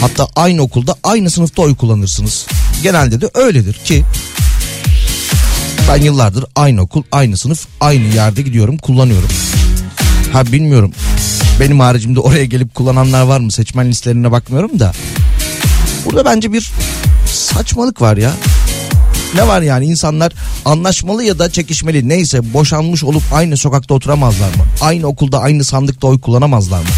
[0.00, 2.46] Hatta aynı okulda aynı sınıfta oy kullanırsınız.
[2.82, 4.04] Genelde de öyledir ki
[5.88, 9.28] ben yıllardır aynı okul, aynı sınıf, aynı yerde gidiyorum, kullanıyorum.
[10.32, 10.92] Ha bilmiyorum.
[11.60, 13.52] Benim haricimde oraya gelip kullananlar var mı?
[13.52, 14.92] Seçmen listelerine bakmıyorum da.
[16.04, 16.70] Burada bence bir
[17.26, 18.32] saçmalık var ya.
[19.34, 20.32] Ne var yani insanlar
[20.64, 24.62] anlaşmalı ya da çekişmeli neyse boşanmış olup aynı sokakta oturamazlar mı?
[24.80, 26.88] Aynı okulda aynı sandıkta oy kullanamazlar mı?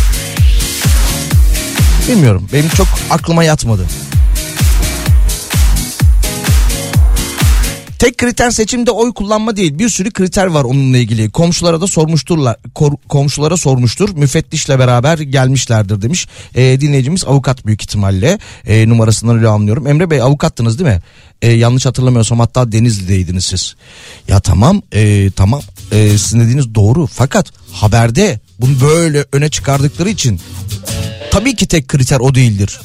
[2.09, 3.87] Bilmiyorum benim çok aklıma yatmadı.
[8.01, 9.79] Tek kriter seçimde oy kullanma değil.
[9.79, 11.31] Bir sürü kriter var onunla ilgili.
[11.31, 12.57] Komşulara da sormuşturlar.
[13.09, 14.09] Komşulara sormuştur.
[14.17, 16.29] Müfettişle beraber gelmişlerdir demiş.
[16.55, 18.39] E, dinleyicimiz avukat büyük ihtimalle.
[18.67, 19.87] E, numarasından öyle anlıyorum.
[19.87, 21.01] Emre Bey avukattınız değil mi?
[21.43, 23.75] E, yanlış hatırlamıyorsam hatta Denizli'deydiniz siz.
[24.29, 25.61] Ya tamam e, tamam
[25.93, 27.07] e, sizin dediğiniz doğru.
[27.07, 30.41] Fakat haberde bunu böyle öne çıkardıkları için
[31.31, 32.81] tabii ki tek kriter o değildir.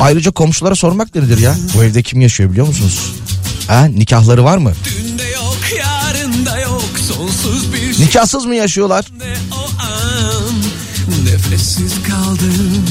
[0.00, 1.56] Ayrıca komşulara sormak nedir ya?
[1.74, 3.12] Bu evde kim yaşıyor biliyor musunuz?
[3.68, 4.72] Ha, nikahları var mı?
[5.34, 6.98] Yok yok
[7.96, 9.04] şey Nikahsız mı yaşıyorlar?
[9.52, 10.54] o an
[11.24, 12.84] Nefessiz kaldım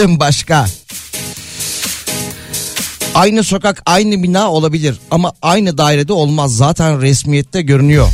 [0.00, 0.66] Bakalım başka.
[3.14, 6.56] Aynı sokak aynı bina olabilir ama aynı dairede olmaz.
[6.56, 8.08] Zaten resmiyette görünüyor.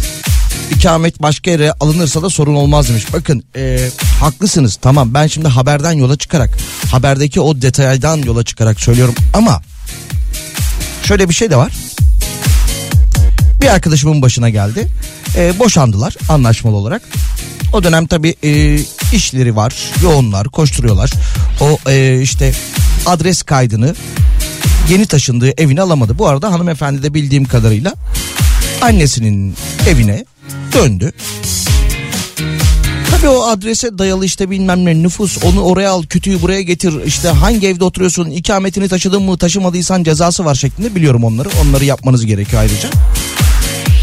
[0.70, 3.06] İkamet başka yere alınırsa da sorun olmaz demiş.
[3.12, 3.88] Bakın e,
[4.20, 6.58] haklısınız tamam ben şimdi haberden yola çıkarak
[6.90, 9.62] haberdeki o detaydan yola çıkarak söylüyorum ama
[11.02, 11.72] şöyle bir şey de var.
[13.60, 14.88] Bir arkadaşımın başına geldi.
[15.36, 17.02] E, boşandılar anlaşmalı olarak.
[17.72, 18.78] O dönem tabii e,
[19.12, 21.10] işleri var, yoğunlar, koşturuyorlar.
[21.60, 22.52] O e, işte
[23.06, 23.94] adres kaydını
[24.90, 26.18] yeni taşındığı evine alamadı.
[26.18, 27.94] Bu arada hanımefendi de bildiğim kadarıyla
[28.82, 29.54] annesinin
[29.88, 30.24] evine
[30.72, 31.12] döndü.
[33.10, 37.28] Tabii o adrese dayalı işte bilmem ne nüfus onu oraya al kütüğü buraya getir işte
[37.28, 42.62] hangi evde oturuyorsun ikametini taşıdın mı taşımadıysan cezası var şeklinde biliyorum onları onları yapmanız gerekiyor
[42.62, 42.88] ayrıca.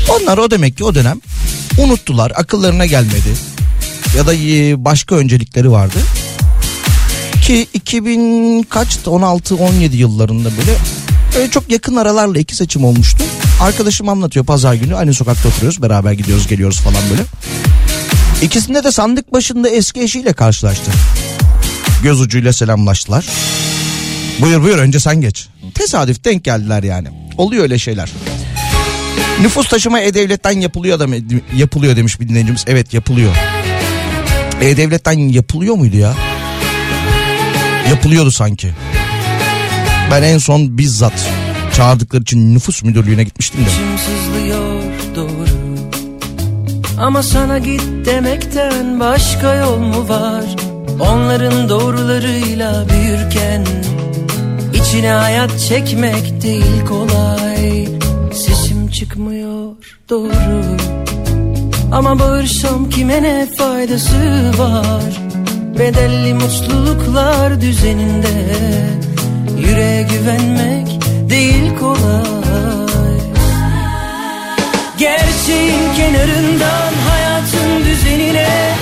[0.10, 1.22] Onlar o demek ki o dönem
[1.78, 3.34] unuttular akıllarına gelmedi
[4.18, 5.98] ya da e, başka öncelikleri vardı.
[7.44, 10.78] Ki 2000 kaçtı 16-17 yıllarında böyle
[11.38, 13.24] Öyle çok yakın aralarla iki seçim olmuştu.
[13.62, 17.22] Arkadaşım anlatıyor pazar günü aynı sokakta oturuyoruz beraber gidiyoruz geliyoruz falan böyle.
[18.42, 20.92] İkisinde de sandık başında eski eşiyle karşılaştı.
[22.04, 23.26] Göz ucuyla selamlaştılar.
[24.42, 25.48] Buyur buyur önce sen geç.
[25.74, 27.08] Tesadüf denk geldiler yani.
[27.38, 28.12] Oluyor öyle şeyler.
[29.42, 31.08] Nüfus taşıma E-Devlet'ten yapılıyor da
[31.56, 32.64] yapılıyor demiş bir dinleyicimiz.
[32.68, 33.36] Evet yapılıyor.
[34.62, 36.14] E-Devlet'ten yapılıyor muydu ya?
[37.90, 38.74] Yapılıyordu sanki.
[40.12, 41.30] Ben en son bizzat
[41.74, 43.70] çağırdıkları için nüfus müdürlüğüne gitmiştim de.
[45.16, 45.54] Doğru.
[47.00, 50.44] Ama sana git demekten başka yol mu var?
[51.00, 53.66] Onların doğrularıyla büyürken
[54.74, 57.88] içine hayat çekmek değil kolay.
[58.34, 59.72] Sesim çıkmıyor
[60.10, 60.64] doğru.
[61.92, 65.33] Ama bağırsam kime ne faydası var
[65.80, 68.28] Bedelli mutluluklar düzeninde.
[69.58, 70.88] Yüreğe güvenmek
[71.30, 73.20] değil kolay.
[74.98, 78.76] Gerçeğin kenarından hayatın düzenine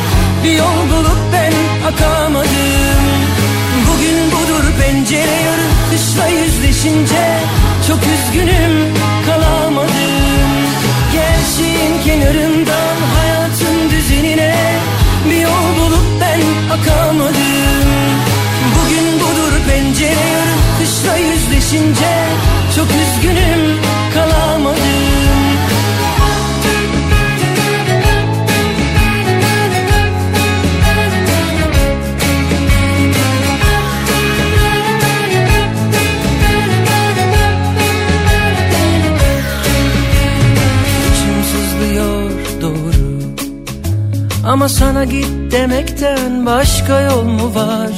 [0.44, 1.54] Bir yol bulup ben
[1.88, 3.06] akamadım.
[3.88, 7.40] Bugün budur pencere yarı kışla yüzleşince
[7.88, 8.94] Çok üzgünüm
[9.26, 9.92] kalamadım.
[11.14, 13.01] Gerçeğin kenarından
[15.30, 16.42] Bir yol bulup ben
[16.74, 17.88] akamadım.
[18.76, 22.26] Bugün budur pencere yarı kışla yüzleşince
[22.76, 23.80] Çok üzgünüm
[24.14, 24.91] kalamadım
[44.52, 47.90] Ama sana git demekten başka yol mu var?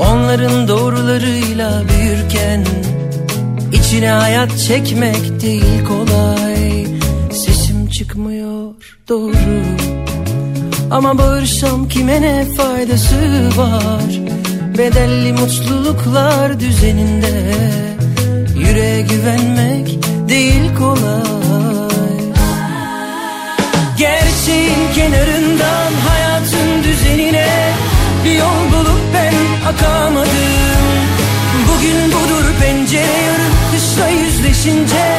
[0.00, 2.64] Onların doğrularıyla büyürken
[3.72, 6.86] içine hayat çekmek değil kolay.
[7.32, 8.74] Sesim çıkmıyor
[9.08, 9.34] doğru.
[10.90, 13.16] Ama bağırsam kime ne faydası
[13.56, 14.20] var?
[14.78, 17.54] Bedelli mutluluklar düzeninde.
[18.56, 19.98] Yüreğe güvenmek
[20.28, 21.43] değil kolay
[24.46, 27.46] Gerçeğin kenarından hayatın düzenine.
[28.24, 29.34] Bir yol bulup ben
[29.68, 30.84] akamadım.
[31.68, 35.18] Bugün budur pencere yarı kışla yüzleşince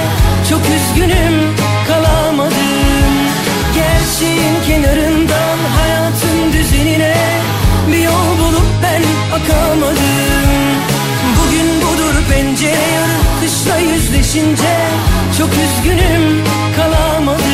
[0.49, 1.55] Çok üzgünüm
[1.87, 3.13] kalamadım.
[3.75, 7.15] Gerçeğin kenarından hayatın düzenine.
[7.91, 9.03] Bir yol bulup ben
[9.37, 10.49] akamadım.
[11.37, 14.75] Bugün budur pencere yarı kışla yüzleşince
[15.37, 16.43] Çok üzgünüm
[16.75, 17.44] kalamadım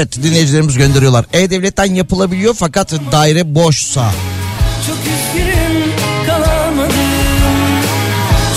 [0.00, 1.24] Evet dinleyicilerimiz gönderiyorlar.
[1.32, 4.12] E-Devlet'ten yapılabiliyor fakat daire boşsa.
[4.86, 5.92] Çok üzgünüm
[6.26, 6.94] kalamadım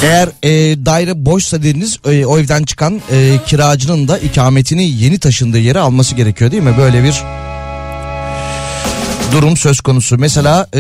[0.04, 0.52] Eğer e,
[0.86, 6.16] daire boşsa dediniz e, o evden çıkan e, kiracının da ikametini yeni taşındığı yere alması
[6.16, 6.76] gerekiyor değil mi?
[6.78, 7.24] Böyle bir
[9.34, 10.18] durum söz konusu.
[10.18, 10.80] Mesela e,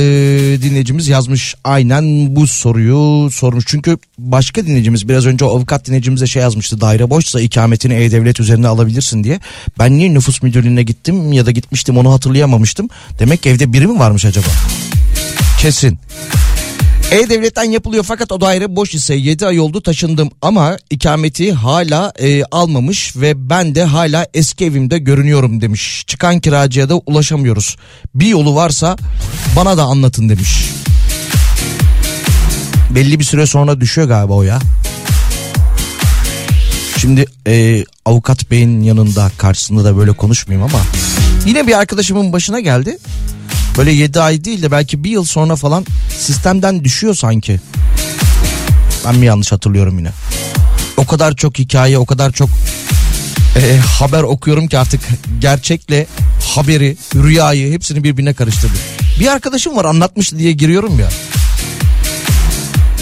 [0.61, 3.65] dinleyicimiz yazmış aynen bu soruyu sormuş.
[3.67, 6.81] Çünkü başka dinleyicimiz biraz önce o avukat dinleyicimize şey yazmıştı.
[6.81, 9.39] Daire boşsa ikametini E-Devlet üzerine alabilirsin diye.
[9.79, 12.89] Ben niye nüfus müdürlüğüne gittim ya da gitmiştim onu hatırlayamamıştım.
[13.19, 14.47] Demek ki evde biri mi varmış acaba?
[15.59, 15.99] Kesin.
[17.14, 22.43] E-Devlet'ten yapılıyor fakat o daire boş ise 7 ay oldu taşındım ama ikameti hala e,
[22.43, 26.03] almamış ve ben de hala eski evimde görünüyorum demiş.
[26.07, 27.78] Çıkan kiracıya da ulaşamıyoruz.
[28.16, 28.97] Bir yolu varsa
[29.55, 30.70] bana da anlatın demiş.
[32.89, 34.59] Belli bir süre sonra düşüyor galiba o ya.
[36.97, 40.84] Şimdi e, avukat beyin yanında karşısında da böyle konuşmayayım ama
[41.45, 42.97] yine bir arkadaşımın başına geldi.
[43.78, 45.86] Böyle 7 ay değil de belki bir yıl sonra falan
[46.17, 47.59] sistemden düşüyor sanki.
[49.05, 50.11] Ben mi yanlış hatırlıyorum yine?
[50.97, 52.49] O kadar çok hikaye, o kadar çok
[53.55, 55.01] e, haber okuyorum ki artık
[55.39, 56.07] gerçekle
[56.55, 58.78] haberi, rüyayı hepsini birbirine karıştırdım.
[59.19, 61.09] Bir arkadaşım var anlatmıştı diye giriyorum ya.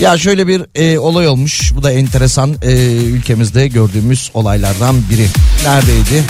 [0.02, 1.72] Ya şöyle bir e, olay olmuş.
[1.76, 5.28] Bu da enteresan e, ülkemizde gördüğümüz olaylardan biri.
[5.66, 6.24] Neredeydi?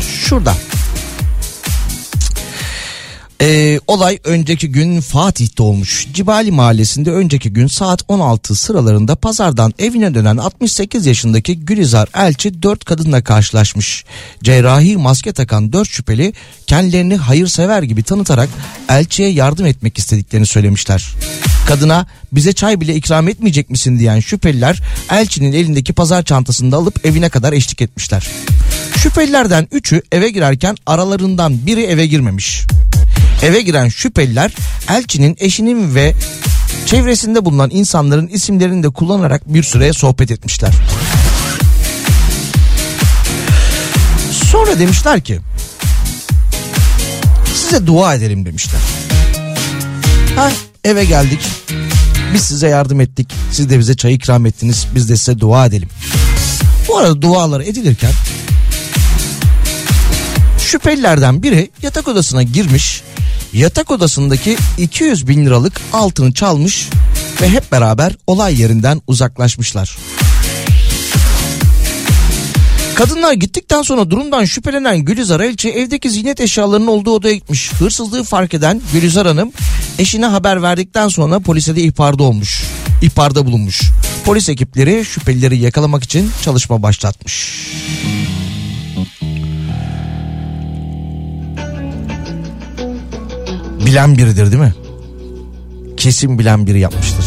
[0.00, 0.54] Şurada.
[3.42, 6.06] Ee, olay önceki gün Fatih'te olmuş.
[6.14, 12.84] Cibali mahallesinde önceki gün saat 16 sıralarında pazardan evine dönen 68 yaşındaki Gülizar Elçi 4
[12.84, 14.04] kadınla karşılaşmış.
[14.42, 16.32] Cerrahi maske takan 4 şüpheli
[16.66, 18.48] kendilerini hayırsever gibi tanıtarak
[18.88, 21.06] Elçi'ye yardım etmek istediklerini söylemişler.
[21.68, 24.80] Kadına bize çay bile ikram etmeyecek misin diyen şüpheliler
[25.10, 28.26] Elçi'nin elindeki pazar çantasını da alıp evine kadar eşlik etmişler.
[28.96, 32.62] Şüphelilerden üçü eve girerken aralarından biri eve girmemiş.
[33.44, 34.52] Eve giren şüpheliler
[34.88, 36.14] elçinin eşinin ve
[36.86, 40.72] çevresinde bulunan insanların isimlerini de kullanarak bir süre sohbet etmişler.
[44.50, 45.40] Sonra demişler ki
[47.54, 48.80] size dua edelim demişler.
[50.36, 50.52] Ha,
[50.84, 51.40] eve geldik.
[52.34, 53.32] Biz size yardım ettik.
[53.52, 54.86] Siz de bize çay ikram ettiniz.
[54.94, 55.88] Biz de size dua edelim.
[56.88, 58.12] Bu arada dualar edilirken
[60.58, 63.02] şüphelilerden biri yatak odasına girmiş
[63.54, 66.88] yatak odasındaki 200 bin liralık altını çalmış
[67.42, 69.96] ve hep beraber olay yerinden uzaklaşmışlar.
[72.94, 77.72] Kadınlar gittikten sonra durumdan şüphelenen Gülizar Elçi evdeki ziynet eşyalarının olduğu odaya gitmiş.
[77.72, 79.52] Hırsızlığı fark eden Gülizar Hanım
[79.98, 82.64] eşine haber verdikten sonra polise de ihbarda olmuş.
[83.02, 83.82] İhbarda bulunmuş.
[84.24, 87.64] Polis ekipleri şüphelileri yakalamak için çalışma başlatmış.
[93.94, 94.74] Bilen biridir değil mi?
[95.96, 97.24] Kesin bilen biri yapmıştır.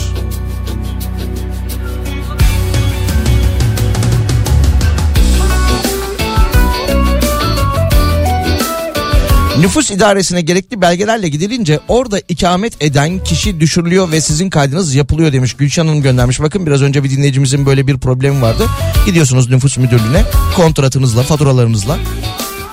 [9.59, 15.53] Nüfus idaresine gerekli belgelerle gidilince orada ikamet eden kişi düşürülüyor ve sizin kaydınız yapılıyor demiş.
[15.53, 16.41] Gülşen Hanım göndermiş.
[16.41, 18.63] Bakın biraz önce bir dinleyicimizin böyle bir problemi vardı.
[19.05, 20.23] Gidiyorsunuz nüfus müdürlüğüne
[20.55, 21.97] kontratınızla faturalarınızla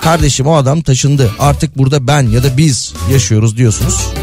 [0.05, 1.31] Kardeşim o adam taşındı.
[1.39, 4.13] Artık burada ben ya da biz yaşıyoruz diyorsunuz.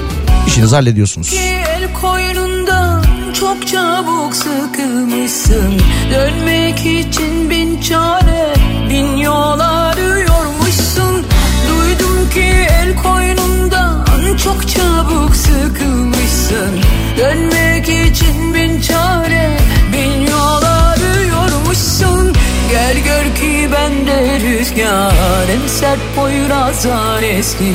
[0.46, 1.34] İşinizi hallediyorsunuz.
[1.34, 3.04] El koynundan
[3.40, 5.72] çok çabuk sıkılmışsın.
[6.10, 8.54] Dönmek için bin çare,
[8.90, 11.26] bin yol arıyormuşsun.
[11.68, 14.06] Duydum ki el koynundan
[14.44, 16.80] çok çabuk sıkılmışsın.
[17.18, 19.58] Dönmek için bin çare,
[19.92, 22.11] bin yol arıyormuşsun.
[23.05, 27.72] Gör ki bende rüzgar En sert boyrazan eski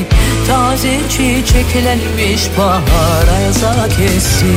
[0.47, 4.55] Taze çiçeklenmiş bahar ayaza kesti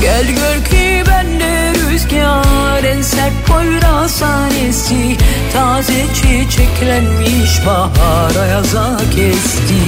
[0.00, 5.16] Gel gör ki bende rüzgar En sert boyrazan eski
[5.52, 9.82] Taze çiçeklenmiş bahar ayaza kesti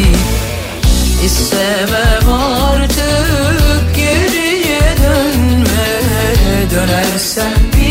[1.24, 5.64] İstemem artık geriye dönme.
[6.70, 7.83] Dönersen yine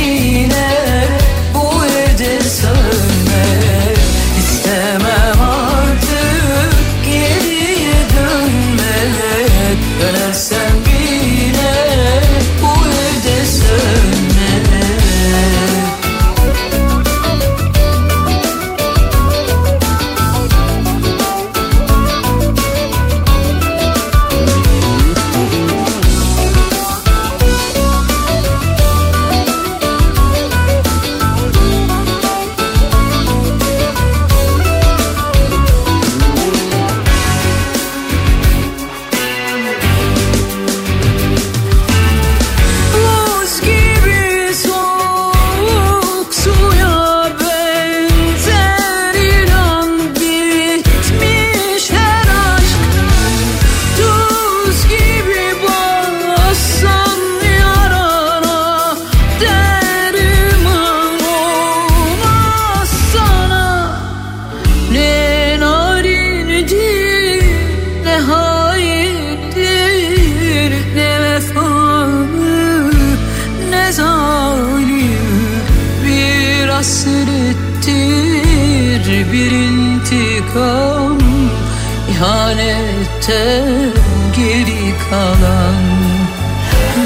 [83.34, 83.94] ihanetten
[84.36, 85.84] geri kalan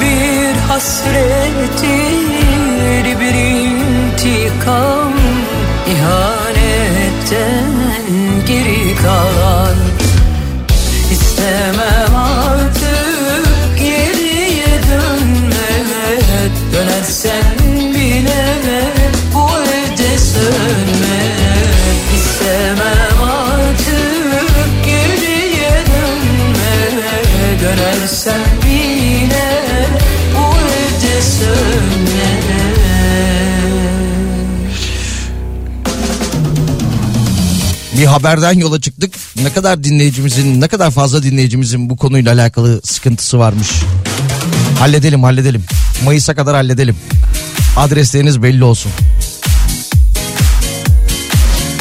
[0.02, 1.88] bir hasrettir
[3.20, 4.97] bir intikam
[37.98, 39.14] Bir haberden yola çıktık.
[39.44, 43.70] Ne kadar dinleyicimizin, ne kadar fazla dinleyicimizin bu konuyla alakalı sıkıntısı varmış.
[44.80, 45.64] Halledelim, halledelim.
[46.06, 46.96] Mayıs'a kadar halledelim.
[47.78, 48.92] Adresleriniz belli olsun.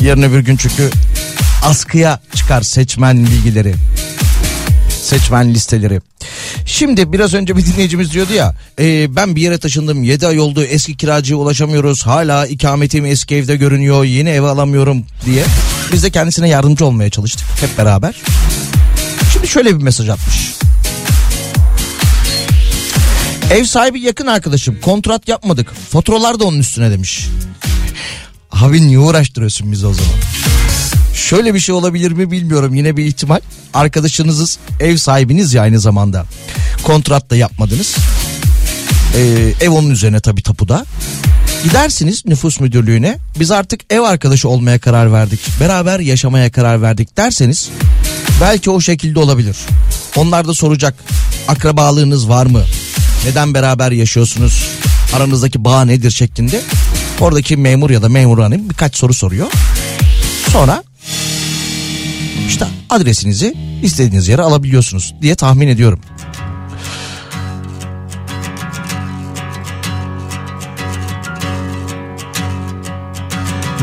[0.01, 0.91] Yarın öbür gün çünkü
[1.63, 3.75] askıya çıkar seçmen bilgileri.
[5.03, 6.01] Seçmen listeleri.
[6.67, 10.65] Şimdi biraz önce bir dinleyicimiz diyordu ya e, ben bir yere taşındım 7 ay oldu
[10.65, 15.45] eski kiracıya ulaşamıyoruz hala ikametim eski evde görünüyor yeni ev alamıyorum diye.
[15.93, 18.15] Biz de kendisine yardımcı olmaya çalıştık hep beraber.
[19.33, 20.55] Şimdi şöyle bir mesaj atmış.
[23.51, 27.29] Ev sahibi yakın arkadaşım kontrat yapmadık faturalar da onun üstüne demiş.
[28.53, 30.13] Abi niye uğraştırıyorsun bizi o zaman?
[31.15, 33.41] Şöyle bir şey olabilir mi bilmiyorum yine bir ihtimal.
[33.75, 36.25] Arkadaşınızız ev sahibiniz ya aynı zamanda.
[36.83, 37.97] Kontrat da yapmadınız.
[39.17, 40.85] Ee, ev onun üzerine tabii tapuda.
[41.67, 45.41] Gidersiniz nüfus müdürlüğüne biz artık ev arkadaşı olmaya karar verdik.
[45.61, 47.71] Beraber yaşamaya karar verdik derseniz
[48.41, 49.57] belki o şekilde olabilir.
[50.17, 50.95] Onlar da soracak
[51.49, 52.63] akrabalığınız var mı?
[53.25, 54.69] Neden beraber yaşıyorsunuz?
[55.15, 56.61] Aranızdaki bağ nedir şeklinde.
[57.21, 59.53] Oradaki memur ya da memur hanım birkaç soru soruyor.
[60.53, 60.85] Sonra
[62.49, 66.01] işte adresinizi istediğiniz yere alabiliyorsunuz diye tahmin ediyorum.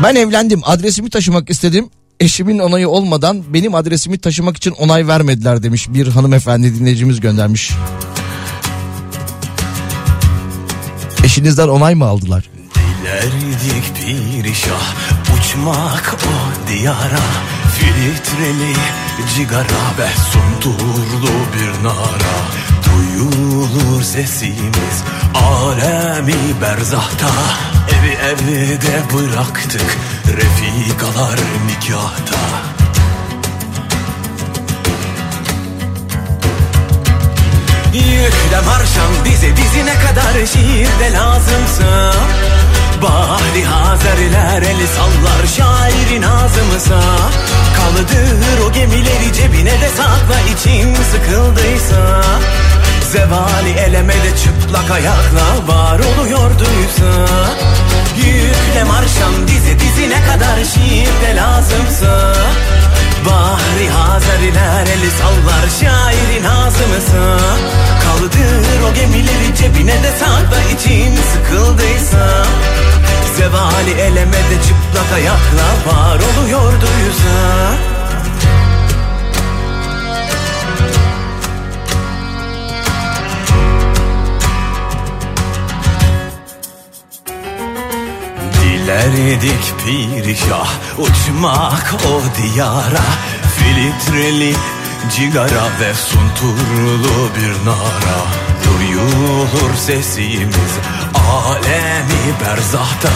[0.04, 1.90] Ben evlendim adresimi taşımak istedim.
[2.20, 7.72] Eşimin onayı olmadan benim adresimi taşımak için onay vermediler demiş bir hanımefendi dinleyicimiz göndermiş.
[11.24, 12.50] Eşinizden onay mı aldılar?
[12.74, 13.92] Dilerdik
[14.44, 14.94] bir şah
[15.38, 17.20] uçmak o diyara
[17.84, 18.74] Filtreli
[19.34, 22.36] cigara ve sunturlu bir nara.
[22.84, 24.96] Duyulur sesimiz
[25.34, 27.30] alemi berzahta.
[27.88, 32.38] Evi evde bıraktık refikalar nikahta.
[37.94, 42.14] Yükle marşam dize dizine kadar şiirde lazımsa.
[43.02, 47.02] Bahri Hazerler el sallar şairin ağzımıza
[47.84, 50.40] Kaldır o gemileri cebine de sakla.
[50.40, 52.22] İçin sıkıldıysa
[53.12, 57.26] Zevali eleme de çıplak ayakla var oluyorduysa
[58.16, 62.34] Yükle marşam dizi dizine kadar şiir de lazımsa
[63.26, 67.38] Bahri Hazeriler eli sallar şairin ağzımıza.
[68.04, 70.62] Kaldır o gemileri cebine de sakla.
[70.74, 72.46] İçin sıkıldıysa
[73.36, 77.74] Zevali eleme de çıplak ayakla var oluyorduysa
[88.62, 93.04] Dilerdik pirişah uçmak o diyara
[93.56, 94.54] Filtreli
[95.16, 98.18] cigara ve sunturlu bir nara.
[98.64, 100.78] Duyulur sesimiz
[101.14, 103.08] alemi berzahta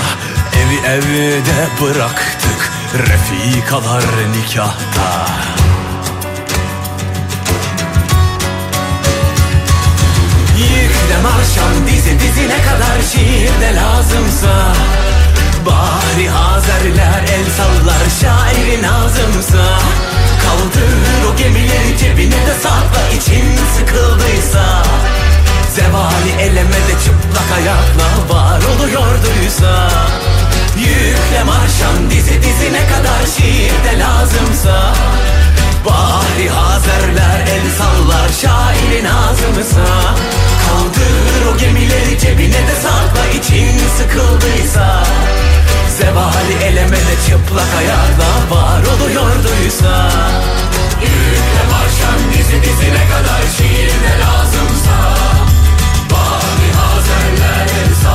[0.57, 2.73] Evi evde bıraktık.
[2.95, 5.27] Refikalar nikahta.
[10.59, 14.73] Yükle marşam dizi dizine kadar şiirde lazımsa.
[15.67, 19.79] Bahri Hazerler el sallar şairin ağzımsa
[20.43, 23.45] Kaldır o gemileri cebine de sakla için
[23.77, 24.83] sıkıldıysa
[25.79, 29.91] Zevali eleme de çıplak ayakla var oluyorduysa
[30.77, 34.95] Yükle marşam dizi dizine kadar şiirde lazımsa.
[35.87, 39.91] Bahri Hazerler el sallar şairin ağzımıza.
[40.65, 45.05] Kaldır o gemileri cebine de sakla için sıkıldıysa.
[45.99, 50.11] Zevali eleme de çıplak ayakla var oluyorduysa
[51.03, 54.78] Yükle marşam dizi dizine kadar şiirde lazımsa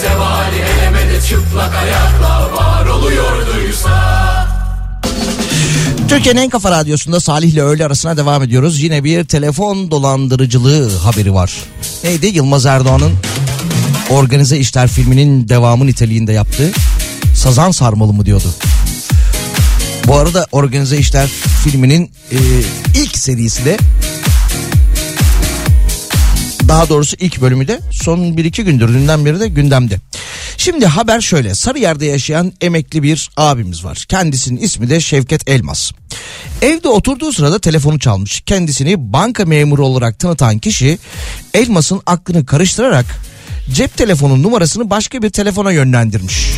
[0.00, 4.18] Zevali elemede çıplak ayakla var oluyorduysa
[6.08, 8.80] Türkiye'nin en kafa radyosunda Salih ile öğle arasına devam ediyoruz.
[8.80, 11.52] Yine bir telefon dolandırıcılığı haberi var.
[12.04, 12.26] Neydi?
[12.26, 13.12] Yılmaz Erdoğan'ın
[14.10, 16.70] Organize İşler filminin devamı niteliğinde yaptığı
[17.34, 18.54] Sazan Sarmalı mı diyordu.
[20.06, 21.28] Bu arada Organize İşler
[21.64, 22.36] filminin e,
[22.94, 23.76] ilk serisi de
[26.68, 29.96] daha doğrusu ilk bölümü de son 1-2 gündür dünden beri de gündemde.
[30.56, 34.04] Şimdi haber şöyle Sarıyer'de yaşayan emekli bir abimiz var.
[34.08, 35.90] Kendisinin ismi de Şevket Elmas.
[36.62, 38.40] Evde oturduğu sırada telefonu çalmış.
[38.46, 40.98] Kendisini banka memuru olarak tanıtan kişi
[41.54, 43.06] Elmas'ın aklını karıştırarak
[43.72, 46.50] cep telefonun numarasını başka bir telefona yönlendirmiş.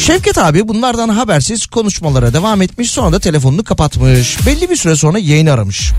[0.00, 4.46] Şevket abi bunlardan habersiz konuşmalara devam etmiş sonra da telefonunu kapatmış.
[4.46, 5.92] Belli bir süre sonra yeğeni aramış.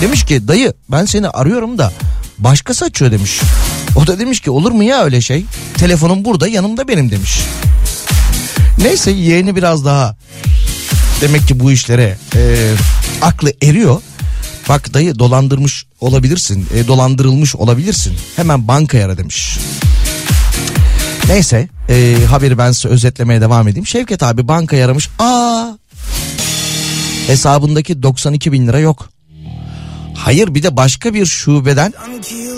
[0.00, 1.92] Demiş ki dayı ben seni arıyorum da
[2.38, 3.40] başkası açıyor demiş.
[3.96, 5.44] O da demiş ki olur mu ya öyle şey?
[5.78, 7.40] Telefonum burada yanımda benim demiş.
[8.78, 10.16] Neyse yeğeni biraz daha
[11.20, 12.72] demek ki bu işlere e,
[13.22, 14.02] aklı eriyor.
[14.68, 18.14] Bak dayı dolandırmış olabilirsin, e, dolandırılmış olabilirsin.
[18.36, 19.58] Hemen bankaya ara demiş.
[21.28, 23.86] Neyse e, haberi ben size özetlemeye devam edeyim.
[23.86, 25.08] Şevket abi bankaya aramış.
[25.18, 25.66] Aa
[27.26, 29.13] hesabındaki 92 bin lira yok.
[30.14, 31.92] Hayır bir de başka bir şubeden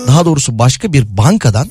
[0.06, 1.70] daha doğrusu başka bir bankadan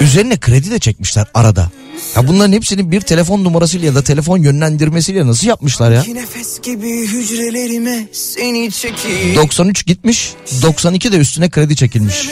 [0.00, 1.70] üzerine kredi de çekmişler arada.
[2.16, 6.04] Ya bunların hepsini bir telefon numarasıyla ya da telefon yönlendirmesiyle nasıl yapmışlar ya?
[6.14, 10.32] Nefes gibi hücrelerime seni çekip 93 gitmiş
[10.62, 12.28] 92 de üstüne kredi çekilmiş.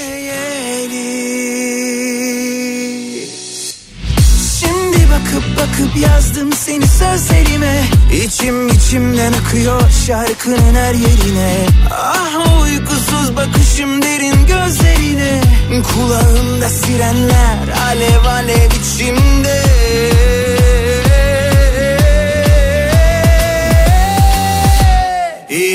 [5.82, 7.84] Bakıp yazdım seni sözlerime.
[8.24, 11.66] İçim içimden akıyor şarkının her yerine.
[11.90, 15.40] Ah uykusuz bakışım derin gözlerine.
[15.82, 19.62] Kulağımda sirenler alev alev içimde.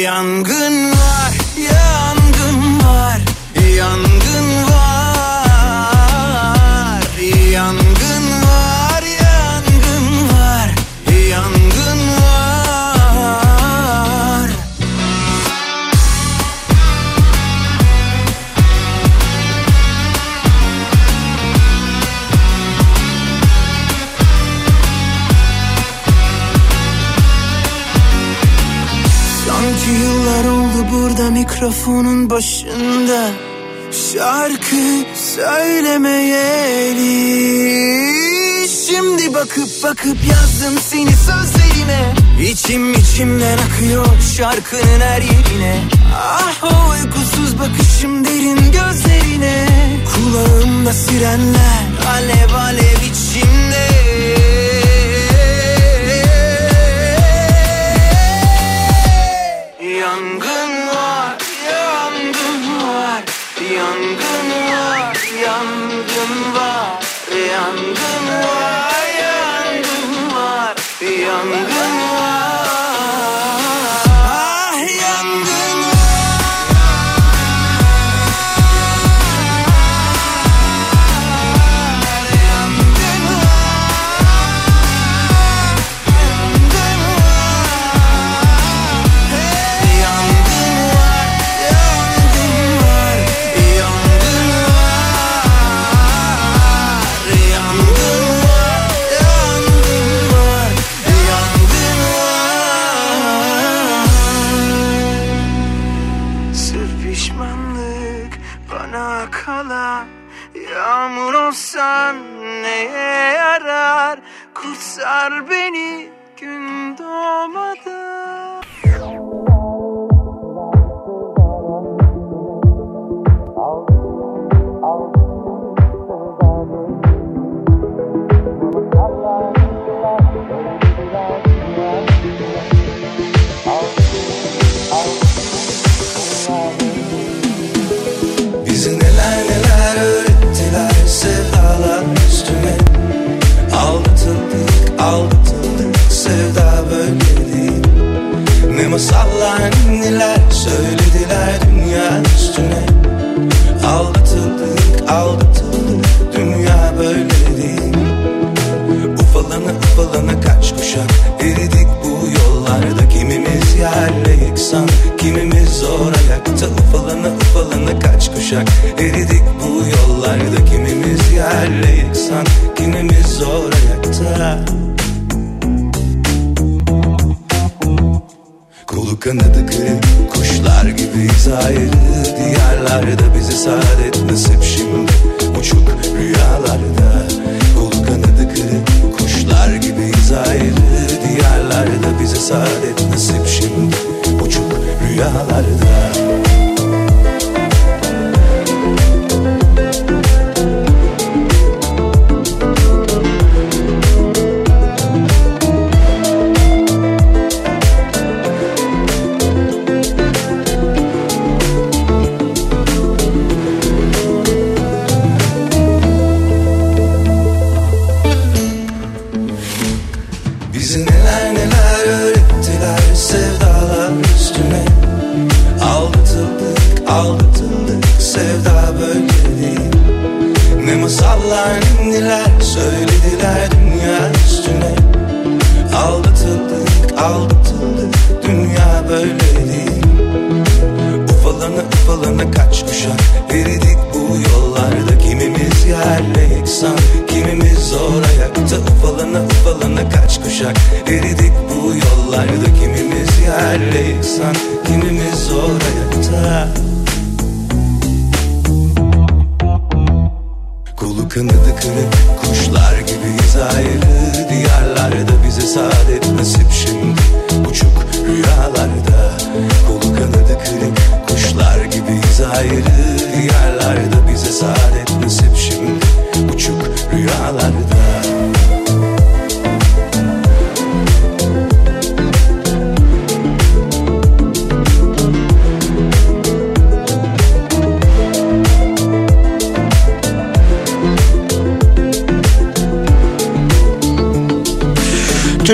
[0.02, 0.97] Yangın
[31.48, 33.30] mikrofonun başında
[33.92, 35.06] Şarkı
[35.36, 37.08] söylemeyeli
[38.88, 42.14] Şimdi bakıp bakıp yazdım seni sözlerime.
[42.42, 44.06] İçim içimden akıyor
[44.38, 45.82] şarkının her yerine.
[46.16, 49.68] Ah o uykusuz bakışım derin gözlerine.
[50.16, 53.97] Kulağımda sirenler alev alev içimde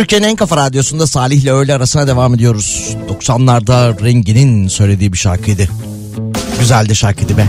[0.04, 2.96] Türkiye'nin en kafa radyosunda Salih ile öğle arasına devam ediyoruz.
[3.10, 5.68] 90'larda Rengi'nin söylediği bir şarkıydı.
[6.60, 7.48] Güzeldi şarkıydı be.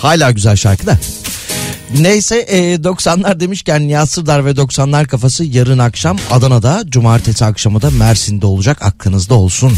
[0.00, 0.98] Hala güzel şarkı da.
[1.98, 7.90] Neyse e, 90'lar demişken Nihat Sırdar ve 90'lar kafası yarın akşam Adana'da, cumartesi akşamı da
[7.90, 9.72] Mersin'de olacak aklınızda olsun.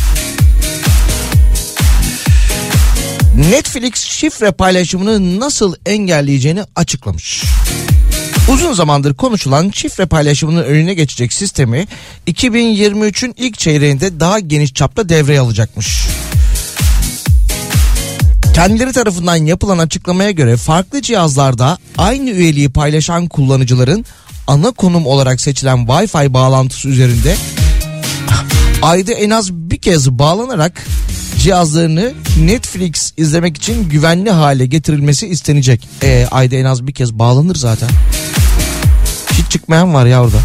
[3.51, 7.45] Netflix şifre paylaşımını nasıl engelleyeceğini açıklamış.
[8.53, 11.87] Uzun zamandır konuşulan şifre paylaşımının önüne geçecek sistemi
[12.27, 16.07] 2023'ün ilk çeyreğinde daha geniş çapta devreye alacakmış.
[18.55, 24.05] Kendileri tarafından yapılan açıklamaya göre farklı cihazlarda aynı üyeliği paylaşan kullanıcıların
[24.47, 27.37] ana konum olarak seçilen Wi-Fi bağlantısı üzerinde
[28.83, 30.87] ayda en az bir kez bağlanarak
[31.39, 35.89] cihazlarını Netflix izlemek için güvenli hale getirilmesi istenecek.
[36.03, 37.89] E, ayda en az bir kez bağlanır zaten.
[39.49, 40.39] Çıkmayan var ya orada.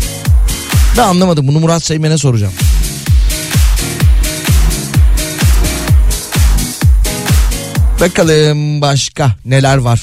[0.97, 2.53] Ben anlamadım bunu Murat Seymen'e soracağım.
[8.01, 10.01] Bakalım başka neler var.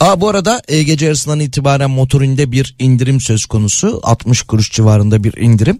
[0.00, 4.00] Aa, bu arada e, gece yarısından itibaren motorinde bir indirim söz konusu.
[4.02, 5.78] 60 kuruş civarında bir indirim.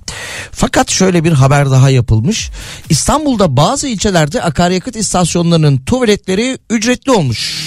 [0.52, 2.50] Fakat şöyle bir haber daha yapılmış.
[2.88, 7.66] İstanbul'da bazı ilçelerde akaryakıt istasyonlarının tuvaletleri ücretli olmuş.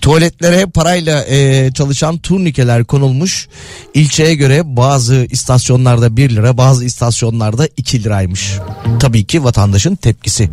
[0.00, 3.48] Tuvaletlere parayla e, çalışan turnikeler konulmuş.
[3.94, 8.52] İlçeye göre bazı istasyonlarda 1 lira bazı istasyonlarda 2 liraymış.
[9.00, 10.50] Tabii ki vatandaşın tepkisi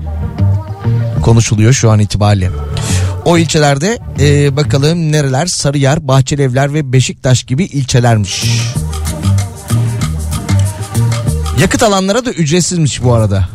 [1.22, 2.50] konuşuluyor şu an itibariyle.
[3.26, 8.44] O ilçelerde e, bakalım nereler Sarıyer, Bahçelievler ve Beşiktaş gibi ilçelermiş.
[11.60, 13.50] Yakıt alanlara da ücretsizmiş bu arada.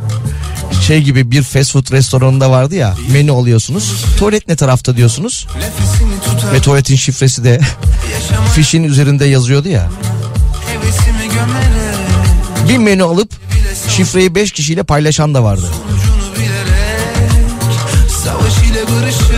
[0.91, 4.05] Şey gibi bir fast food restoranında vardı ya menü alıyorsunuz.
[4.19, 5.47] Tuvalet ne tarafta diyorsunuz.
[6.53, 7.61] Ve tuvaletin şifresi de
[8.55, 9.89] fişin üzerinde yazıyordu ya.
[12.69, 13.31] Bir menü alıp
[13.89, 15.71] şifreyi 5 kişiyle paylaşan da vardı.
[18.25, 19.30] Savaş ile barışırım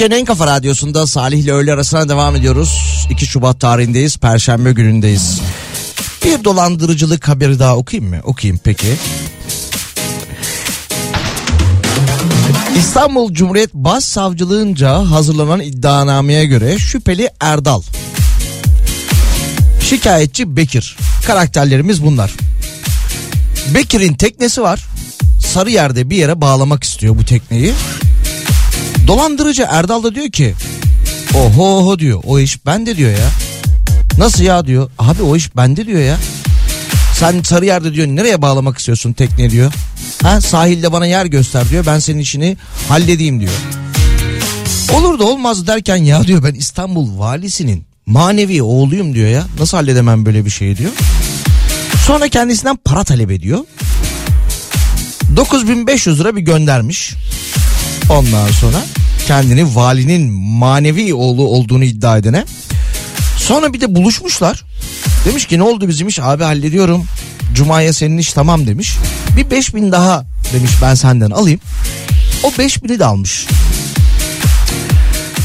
[0.00, 3.06] Türkiye'nin en kafa radyosunda Salih ile öğle arasına devam ediyoruz.
[3.10, 4.16] 2 Şubat tarihindeyiz.
[4.16, 5.40] Perşembe günündeyiz.
[6.24, 8.20] Bir dolandırıcılık haberi daha okuyayım mı?
[8.24, 8.86] Okuyayım peki.
[12.78, 17.82] İstanbul Cumhuriyet Başsavcılığınca hazırlanan iddianameye göre şüpheli Erdal.
[19.88, 20.96] Şikayetçi Bekir.
[21.26, 22.32] Karakterlerimiz bunlar.
[23.74, 24.80] Bekir'in teknesi var.
[25.46, 27.72] Sarıyer'de bir yere bağlamak istiyor bu tekneyi.
[29.10, 30.54] Dolandırıcı Erdal da diyor ki
[31.34, 33.28] oho oho diyor o iş bende diyor ya.
[34.18, 34.90] Nasıl ya diyor.
[34.98, 36.16] Abi o iş bende diyor ya.
[37.14, 39.72] Sen Sarıyer'de diyor nereye bağlamak istiyorsun tekne diyor.
[40.22, 42.56] Ha sahilde bana yer göster diyor ben senin işini
[42.88, 43.52] halledeyim diyor.
[44.94, 49.46] Olur da olmaz derken ya diyor ben İstanbul valisinin manevi oğluyum diyor ya.
[49.60, 50.92] Nasıl halledemem böyle bir şeyi diyor.
[52.06, 53.58] Sonra kendisinden para talep ediyor.
[55.36, 57.14] 9500 lira bir göndermiş.
[58.10, 58.84] Ondan sonra
[59.26, 62.44] kendini valinin manevi oğlu olduğunu iddia edene.
[63.36, 64.64] Sonra bir de buluşmuşlar.
[65.24, 67.04] Demiş ki ne oldu bizim iş abi hallediyorum.
[67.54, 68.96] Cuma'ya senin iş tamam demiş.
[69.36, 71.60] Bir 5000 daha demiş ben senden alayım.
[72.42, 73.46] O 5000'i de almış.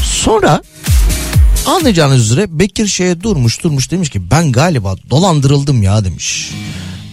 [0.04, 0.62] Sonra
[1.66, 6.52] anlayacağınız üzere Bekir şeye durmuş durmuş demiş ki ben galiba dolandırıldım ya demiş.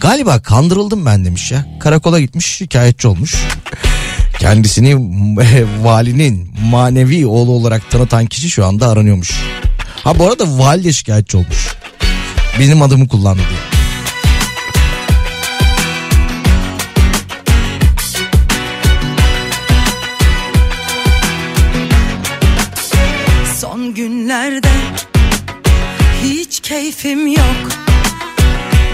[0.00, 1.66] Galiba kandırıldım ben demiş ya.
[1.80, 3.34] Karakola gitmiş şikayetçi olmuş.
[4.44, 4.96] Kendisini
[5.84, 9.30] valinin manevi oğlu olarak tanıtan kişi şu anda aranıyormuş.
[10.04, 11.74] Ha bu arada vali de şikayetçi olmuş.
[12.60, 13.74] Benim adımı kullandı diye.
[23.94, 24.68] Günlerde
[26.24, 27.68] hiç keyfim yok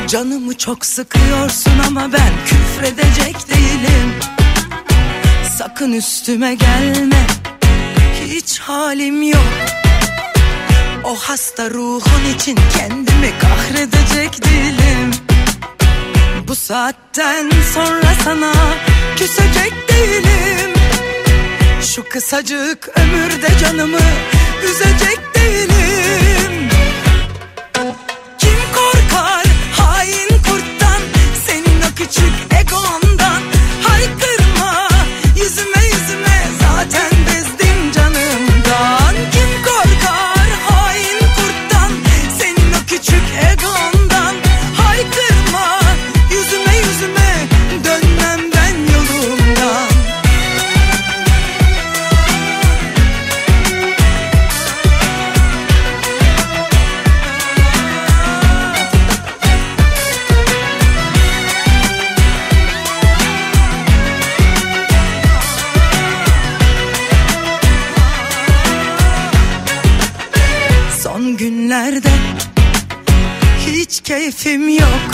[0.09, 4.40] Canımı çok sıkıyorsun ama ben küfredecek değilim
[5.61, 7.27] Sakın üstüme gelme.
[8.24, 9.53] Hiç halim yok.
[11.05, 15.11] O hasta ruhun için kendimi kahredecek değilim
[16.49, 18.53] Bu saatten sonra sana
[19.16, 20.70] küsecek değilim.
[21.82, 24.07] Şu kısacık ömürde canımı
[24.65, 26.69] üzecek değilim.
[28.39, 31.01] Kim korkar hain kurttan?
[31.47, 32.90] Senin o küçük egondan
[74.31, 75.11] keyfim yok.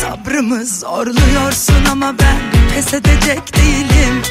[0.00, 4.22] Sabrımı zorluyorsun ama ben pes edecek değilim.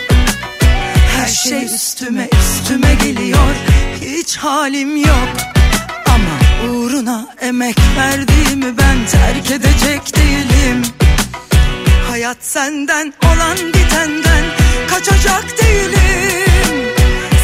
[1.17, 3.55] Her şey üstüme üstüme geliyor.
[4.01, 5.29] Hiç halim yok.
[6.05, 10.81] Ama uğruna emek verdiğimi ben terk edecek değilim.
[12.09, 14.45] Hayat senden olan bitenden
[14.89, 16.91] kaçacak değilim.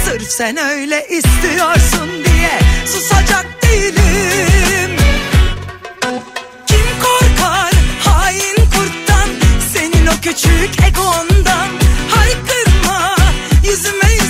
[0.06, 5.01] Sırf sen öyle istiyorsun diye susacak değilim
[7.42, 7.74] korkar
[8.06, 9.30] hain kurttan
[9.74, 11.68] Senin o küçük egondan.
[12.10, 13.16] Haykırma
[13.64, 14.21] yüzüme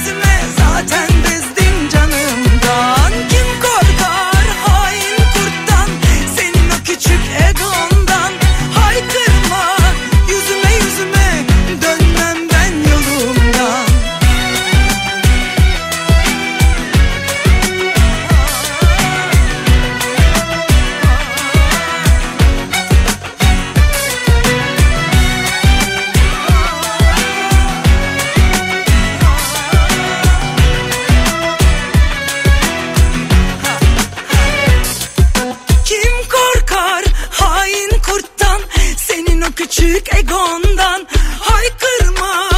[39.92, 41.08] Küçük egondan
[41.40, 42.50] Haykırma.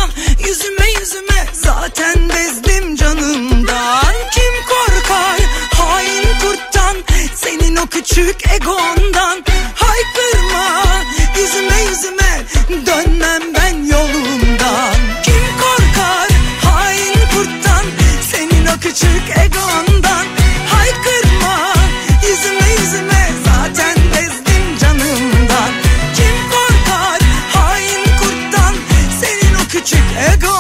[0.48, 4.14] Yüzüme yüzüme Zaten bezdim canımdan.
[4.32, 5.40] Kim korkar
[5.78, 6.96] hain kurttan?
[7.36, 9.44] Senin o küçük egondan
[9.76, 10.84] Haykırma.
[11.38, 12.42] Yüzüme yüzüme
[12.86, 16.30] Dönmem ben yolumdan Kim korkar
[16.64, 17.86] hain kurttan?
[18.32, 19.93] Senin o küçük egondan
[30.18, 30.53] o küçük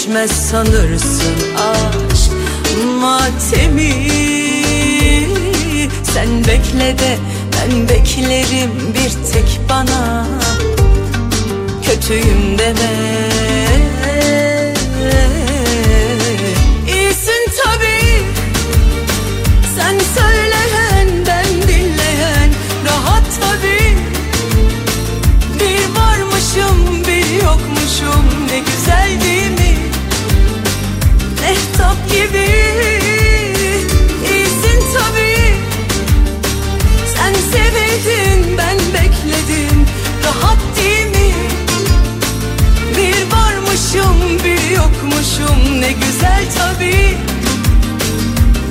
[0.00, 2.32] Geçmez sanırsın aşk
[3.00, 3.92] matemi.
[6.02, 7.18] Sen bekle de
[7.52, 10.26] ben beklerim bir tek bana.
[11.82, 12.90] Kötüyüm deme
[46.58, 47.16] Tabii.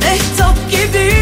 [0.02, 1.16] Mehtap gibi.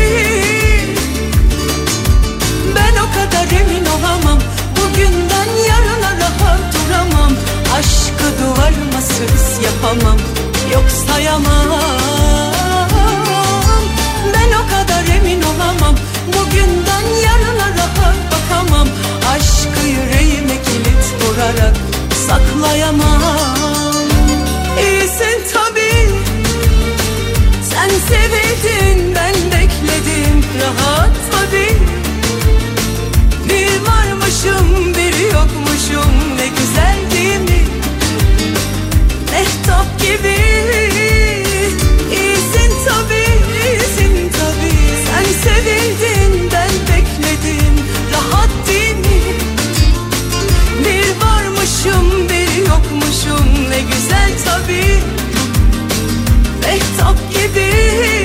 [2.75, 4.39] Ben o kadar emin olamam.
[4.75, 7.31] Bugünden yarına rahat duramam.
[7.77, 10.17] Aşkı duvarıma süs yapamam.
[10.73, 11.81] Yok sayamam.
[14.33, 15.95] Ben o kadar emin olamam.
[16.27, 18.87] Bugünden yarına rahat bakamam.
[19.31, 21.75] Aşkı yüreğime kilit vurarak
[22.27, 23.46] saklayamam
[27.97, 30.43] Sen sevildin ben bekledim.
[30.61, 31.77] Rahat tabii.
[33.49, 36.37] Bir varmışım bir yokmuşum.
[36.37, 37.61] Ne güzel değil mi?
[39.31, 40.36] Mehtap gibi
[57.55, 58.16] Mehtap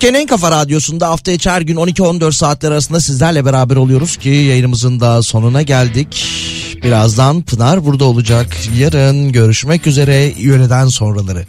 [0.00, 4.28] Türkiye'nin en kafa radyosunda hafta içi her gün 12-14 saatler arasında sizlerle beraber oluyoruz ki
[4.28, 6.26] yayınımızın da sonuna geldik.
[6.82, 8.56] Birazdan Pınar burada olacak.
[8.78, 11.44] Yarın görüşmek üzere yöneden sonraları.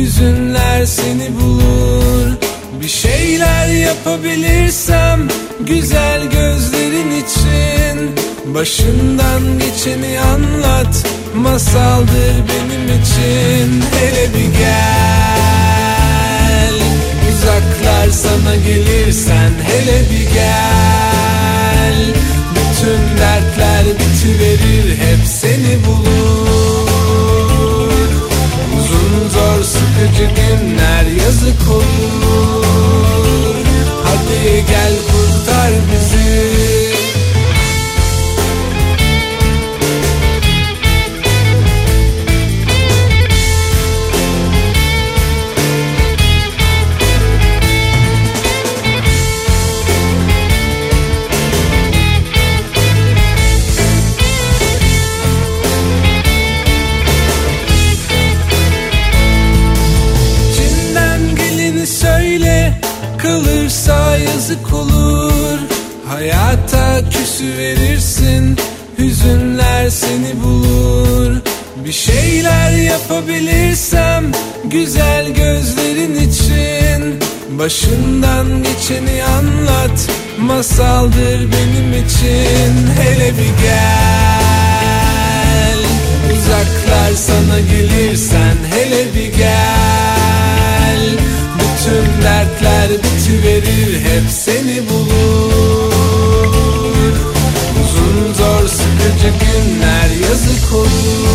[0.00, 2.30] Hüzünler seni bulur.
[2.82, 5.28] Bir şeyler yapabilirsem
[5.60, 8.10] Güzel gözlerin için.
[8.54, 13.82] Başından geçeni anlat Masaldır benim için.
[14.00, 14.80] Hele bir gel
[17.32, 21.96] Uzaklar sana gelirsen hele bir gel.
[22.50, 26.59] Bütün dertler bitiverir hep seni bulur
[30.00, 32.49] sıkıcı günler yazık olur
[74.80, 77.20] Güzel gözlerin için.
[77.58, 80.08] Başından geçeni anlat
[80.38, 82.88] Masaldır benim için.
[83.00, 84.60] Hele bir gel
[86.32, 90.00] Uzaklar sana gelirsen hele bir gel.
[92.22, 95.92] Dertler bitiverir hep seni bulur.
[97.82, 101.29] Uzun zor sıkıcı günler yazık olur